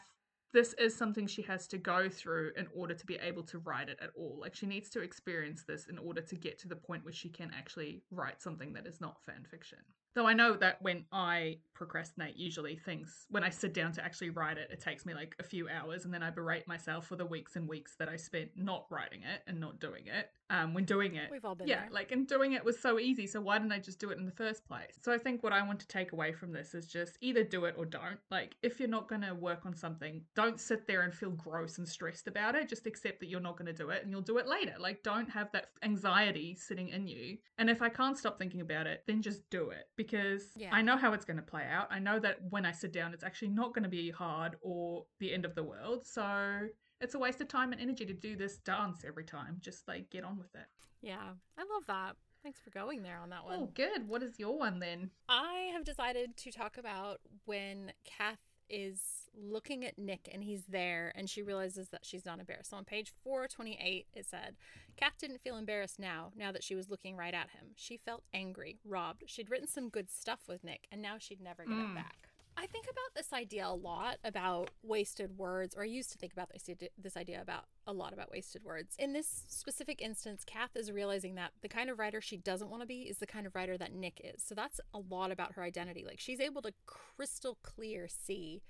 [0.53, 3.89] this is something she has to go through in order to be able to write
[3.89, 4.37] it at all.
[4.39, 7.29] Like she needs to experience this in order to get to the point where she
[7.29, 9.79] can actually write something that is not fan fiction.
[10.15, 14.29] Though I know that when I procrastinate, usually things, when I sit down to actually
[14.29, 17.15] write it, it takes me like a few hours and then I berate myself for
[17.15, 20.29] the weeks and weeks that I spent not writing it and not doing it.
[20.49, 21.89] Um, when doing it, We've all been yeah, there.
[21.91, 23.25] like, and doing it was so easy.
[23.25, 24.93] So why didn't I just do it in the first place?
[25.01, 27.65] So I think what I want to take away from this is just either do
[27.65, 28.19] it or don't.
[28.29, 31.79] Like, if you're not going to work on something, don't sit there and feel gross
[31.79, 32.69] and stressed about it.
[32.69, 34.75] Just accept that you're not going to do it and you'll do it later.
[34.79, 37.37] Like, don't have that anxiety sitting in you.
[37.57, 40.69] And if I can't stop thinking about it, then just do it because Yeah.
[40.71, 41.87] I know how it's going to play out.
[41.89, 45.05] I know that when I sit down, it's actually not going to be hard or
[45.19, 46.05] the end of the world.
[46.05, 46.67] So
[47.01, 49.57] it's a waste of time and energy to do this dance every time.
[49.61, 50.67] Just like get on with it.
[51.01, 52.15] Yeah, I love that.
[52.43, 53.59] Thanks for going there on that oh, one.
[53.61, 54.07] Oh, good.
[54.07, 55.11] What is your one then?
[55.29, 58.39] I have decided to talk about when Cath
[58.73, 58.99] is
[59.35, 62.71] looking at Nick and he's there and she realizes that she's not embarrassed.
[62.71, 64.55] So on page 428, it said,
[64.97, 67.67] Cath didn't feel embarrassed now, now that she was looking right at him.
[67.75, 69.23] She felt angry, robbed.
[69.27, 71.91] She'd written some good stuff with Nick and now she'd never get Mm.
[71.91, 72.29] it back.
[72.55, 76.33] I think about this idea a lot about wasted words, or I used to think
[76.33, 78.95] about this idea, this idea about a lot about wasted words.
[78.99, 82.81] In this specific instance, Cath is realizing that the kind of writer she doesn't want
[82.81, 84.43] to be is the kind of writer that Nick is.
[84.43, 86.05] So that's a lot about her identity.
[86.05, 88.61] Like she's able to crystal clear see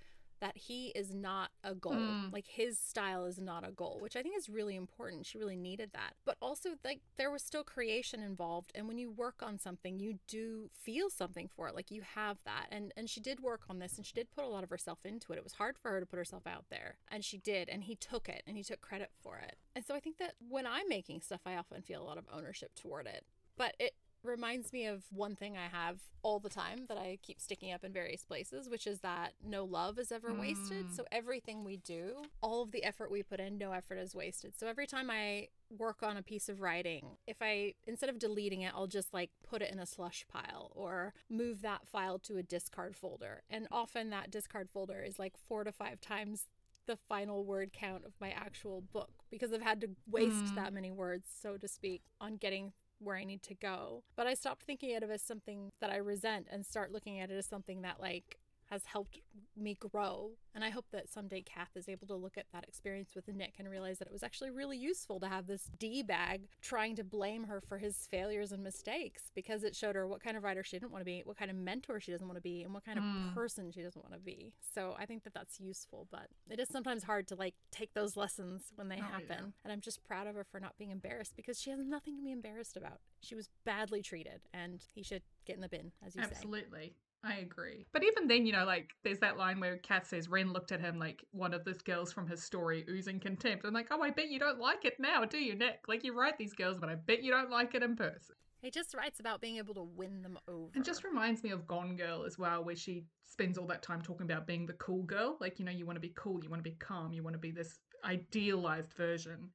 [0.43, 1.93] that he is not a goal.
[1.93, 2.33] Mm.
[2.33, 5.25] Like his style is not a goal, which I think is really important.
[5.25, 6.15] She really needed that.
[6.25, 10.19] But also like there was still creation involved and when you work on something, you
[10.27, 11.75] do feel something for it.
[11.75, 12.67] Like you have that.
[12.69, 14.99] And and she did work on this and she did put a lot of herself
[15.05, 15.37] into it.
[15.37, 16.97] It was hard for her to put herself out there.
[17.09, 19.55] And she did and he took it and he took credit for it.
[19.73, 22.25] And so I think that when I'm making stuff, I often feel a lot of
[22.33, 23.23] ownership toward it.
[23.55, 23.93] But it
[24.23, 27.83] reminds me of one thing I have all the time that I keep sticking up
[27.83, 30.87] in various places, which is that no love is ever wasted.
[30.87, 30.95] Mm.
[30.95, 34.53] So everything we do, all of the effort we put in, no effort is wasted.
[34.57, 38.61] So every time I work on a piece of writing, if I instead of deleting
[38.61, 42.37] it, I'll just like put it in a slush pile or move that file to
[42.37, 43.43] a discard folder.
[43.49, 46.47] And often that discard folder is like four to five times
[46.85, 50.55] the final word count of my actual book because I've had to waste Mm.
[50.55, 54.03] that many words, so to speak, on getting where I need to go.
[54.15, 57.31] But I stopped thinking of it as something that I resent and start looking at
[57.31, 58.37] it as something that like
[58.73, 59.19] has helped
[59.55, 60.31] me grow.
[60.55, 63.53] And I hope that someday Cath is able to look at that experience with Nick
[63.59, 67.03] and realize that it was actually really useful to have this D bag trying to
[67.03, 70.63] blame her for his failures and mistakes because it showed her what kind of writer
[70.63, 72.73] she didn't want to be, what kind of mentor she doesn't want to be, and
[72.73, 73.33] what kind of Mm.
[73.33, 74.53] person she doesn't want to be.
[74.73, 78.15] So I think that that's useful, but it is sometimes hard to like take those
[78.17, 79.07] lessons when they Oh, yeah.
[79.07, 79.53] happen.
[79.63, 82.23] And I'm just proud of her for not being embarrassed because she has nothing to
[82.23, 82.99] be embarrassed about.
[83.21, 86.29] She was badly treated and he should get in the bin, as you say.
[86.31, 86.93] Absolutely.
[87.23, 87.85] I agree.
[87.93, 90.81] But even then, you know, like there's that line where Cath says Wren looked at
[90.81, 93.65] him like one of the girls from his story oozing contempt.
[93.65, 95.79] I'm like, oh, I bet you don't like it now, do you, Nick?
[95.87, 98.35] Like you write these girls, but I bet you don't like it in person.
[98.61, 100.71] He just writes about being able to win them over.
[100.73, 104.01] It just reminds me of Gone Girl as well, where she spends all that time
[104.01, 105.37] talking about being the cool girl.
[105.41, 107.33] Like, you know, you want to be cool, you want to be calm, you want
[107.33, 109.49] to be this idealized version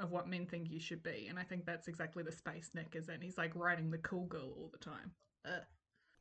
[0.00, 1.26] of what men think you should be.
[1.28, 3.20] And I think that's exactly the space Nick is in.
[3.20, 5.12] He's like writing the cool girl all the time.
[5.46, 5.62] Ugh.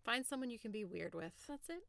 [0.06, 1.34] Find someone you can be weird with.
[1.48, 1.84] That's it.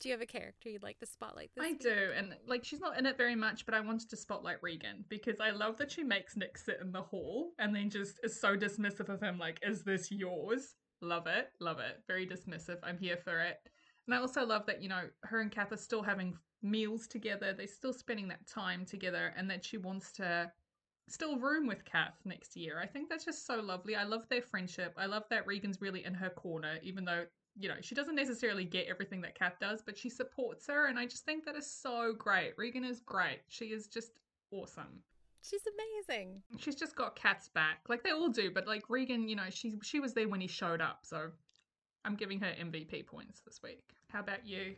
[0.00, 1.80] Do you have a character you'd like to spotlight this I week?
[1.80, 5.04] do, and like she's not in it very much, but I wanted to spotlight Reagan
[5.08, 8.40] because I love that she makes Nick sit in the hall and then just is
[8.40, 10.74] so dismissive of him, like, is this yours?
[11.02, 12.02] Love it, love it.
[12.08, 12.78] Very dismissive.
[12.82, 13.58] I'm here for it.
[14.06, 17.52] And I also love that, you know, her and Cath are still having meals together,
[17.52, 20.50] they're still spending that time together, and that she wants to
[21.12, 22.80] still room with Cath next year.
[22.82, 23.96] I think that's just so lovely.
[23.96, 24.94] I love their friendship.
[24.96, 27.24] I love that Reagan's really in her corner, even though
[27.58, 30.98] you know, she doesn't necessarily get everything that Cath does, but she supports her, and
[30.98, 32.54] I just think that is so great.
[32.56, 33.40] Reagan is great.
[33.48, 34.12] She is just
[34.50, 35.02] awesome.
[35.42, 36.40] She's amazing.
[36.58, 38.50] She's just got Cath's back, like they all do.
[38.50, 41.30] But like Reagan, you know, she she was there when he showed up, so
[42.04, 43.82] I'm giving her MVP points this week.
[44.08, 44.74] How about you?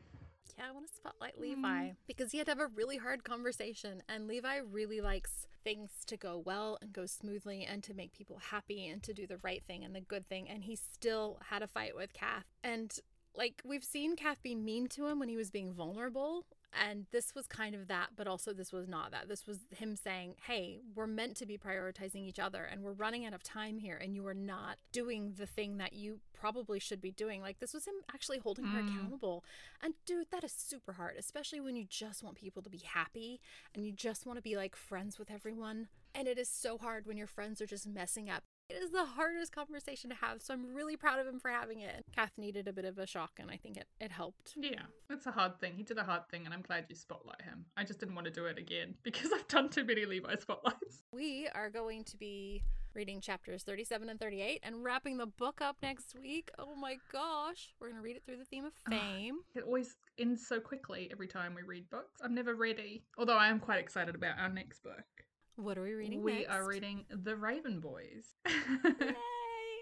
[0.59, 1.63] Yeah, I want to spotlight mm-hmm.
[1.63, 5.91] Levi because he had to have a really hard conversation, and Levi really likes things
[6.07, 9.39] to go well and go smoothly and to make people happy and to do the
[9.39, 10.49] right thing and the good thing.
[10.49, 12.45] And he still had a fight with Cath.
[12.63, 12.93] And
[13.35, 16.45] like we've seen Cath be mean to him when he was being vulnerable.
[16.83, 19.29] And this was kind of that, but also this was not that.
[19.29, 23.25] This was him saying, hey, we're meant to be prioritizing each other and we're running
[23.25, 27.01] out of time here and you are not doing the thing that you probably should
[27.01, 27.41] be doing.
[27.41, 28.89] Like this was him actually holding her mm.
[28.89, 29.45] accountable.
[29.83, 33.41] And dude, that is super hard, especially when you just want people to be happy
[33.75, 35.89] and you just want to be like friends with everyone.
[36.15, 38.45] And it is so hard when your friends are just messing up.
[38.71, 41.81] It is the hardest conversation to have, so I'm really proud of him for having
[41.81, 42.05] it.
[42.15, 44.55] Cath needed a bit of a shock, and I think it, it helped.
[44.57, 45.75] Yeah, it's a hard thing.
[45.77, 47.67] He did a hard thing, and I'm glad you spotlight him.
[47.77, 51.03] I just didn't want to do it again because I've done too many Levi spotlights.
[51.13, 52.63] We are going to be
[52.95, 56.51] reading chapters 37 and 38 and wrapping the book up next week.
[56.59, 57.75] Oh my gosh.
[57.81, 59.39] We're going to read it through the theme of fame.
[59.55, 62.21] It always ends so quickly every time we read books.
[62.23, 63.03] I'm never ready.
[63.19, 65.24] Although I am quite excited about our next book.
[65.57, 66.51] What are we reading we next?
[66.51, 68.35] are reading The Raven Boys.
[68.49, 69.15] Yay!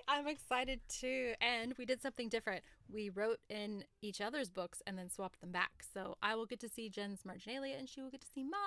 [0.08, 1.32] I'm excited too.
[1.40, 2.62] And we did something different.
[2.92, 5.84] We wrote in each other's books and then swapped them back.
[5.94, 8.60] So I will get to see Jen's Marginalia and she will get to see mine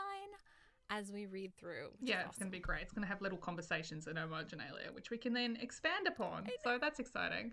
[0.90, 1.90] as we read through.
[2.00, 2.40] yeah, it's awesome.
[2.40, 2.82] going to be great.
[2.84, 6.48] It's going to have little conversations in our marginalia, which we can then expand upon.
[6.64, 7.52] So that's exciting.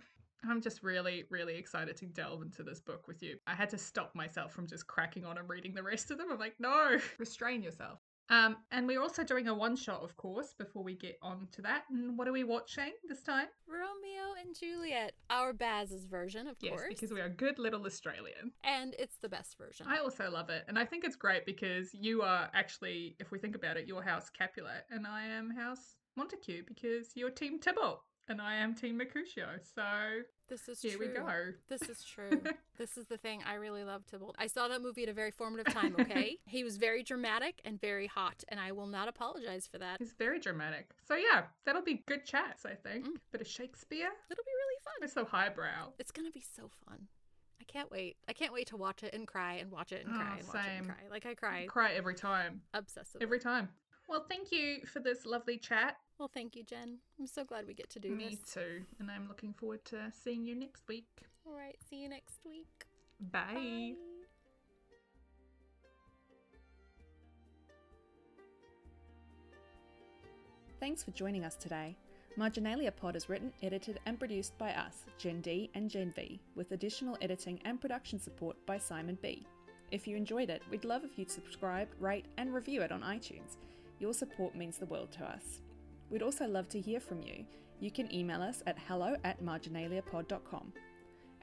[0.48, 3.38] I'm just really, really excited to delve into this book with you.
[3.46, 6.28] I had to stop myself from just cracking on and reading the rest of them.
[6.30, 8.00] I'm like, no, restrain yourself.
[8.31, 11.62] Um, and we're also doing a one shot, of course, before we get on to
[11.62, 11.83] that.
[11.91, 13.47] And what are we watching this time?
[13.68, 16.85] Romeo and Juliet, our Baz's version, of Yes, course.
[16.89, 18.53] because we are good little Australian.
[18.64, 19.87] and it's the best version.
[19.89, 20.64] I also love it.
[20.68, 24.03] And I think it's great because you are actually, if we think about it, you're
[24.03, 28.97] House Capulet and I am House Montague because you're Team Tybalt and I am Team
[28.97, 29.47] Mercutio.
[29.75, 29.83] So
[30.49, 31.09] this is here true.
[31.09, 31.53] we go.
[31.68, 32.43] This is true.
[32.79, 33.43] this is the thing.
[33.47, 34.37] I really love Tybalt.
[34.39, 36.39] I saw that movie at a very formative time, okay?
[36.47, 39.97] he was very dramatic and very hot, and I will not apologize for that.
[39.99, 40.91] He's very dramatic.
[41.07, 43.07] So yeah, that'll be good chats, I think.
[43.07, 43.12] Mm.
[43.33, 44.11] Bit of Shakespeare.
[44.31, 44.95] It'll be really fun.
[45.01, 45.93] We're so highbrow.
[45.99, 47.09] It's gonna be so fun.
[47.61, 48.16] I can't wait.
[48.29, 50.49] I can't wait to watch it and cry and watch it and Oh, cry and
[50.49, 50.97] watch it and cry.
[51.11, 52.62] Like I cry Cry every time.
[52.75, 53.23] obsessively.
[53.23, 53.68] Every time.
[54.13, 55.97] Well, thank you for this lovely chat.
[56.19, 56.99] Well, thank you, Jen.
[57.19, 58.53] I'm so glad we get to do Me this.
[58.53, 58.83] too.
[59.01, 61.07] And I'm looking forward to seeing you next week.
[61.47, 61.77] All right.
[61.89, 62.85] See you next week.
[63.33, 63.41] Bye.
[63.55, 63.93] Bye.
[70.79, 71.97] Thanks for joining us today.
[72.37, 76.73] Marginalia Pod is written, edited, and produced by us, Gen D and Gen V, with
[76.73, 79.47] additional editing and production support by Simon B.
[79.91, 83.57] If you enjoyed it, we'd love if you'd subscribe, rate, and review it on iTunes.
[84.03, 85.61] Your support means the world to us.
[86.11, 87.44] We'd also love to hear from you.
[87.78, 90.72] You can email us at hello at marginaliapod.com.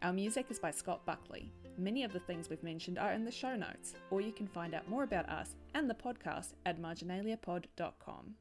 [0.01, 1.53] Our music is by Scott Buckley.
[1.77, 4.75] Many of the things we've mentioned are in the show notes, or you can find
[4.75, 8.35] out more about us and the podcast at marginaliapod.com.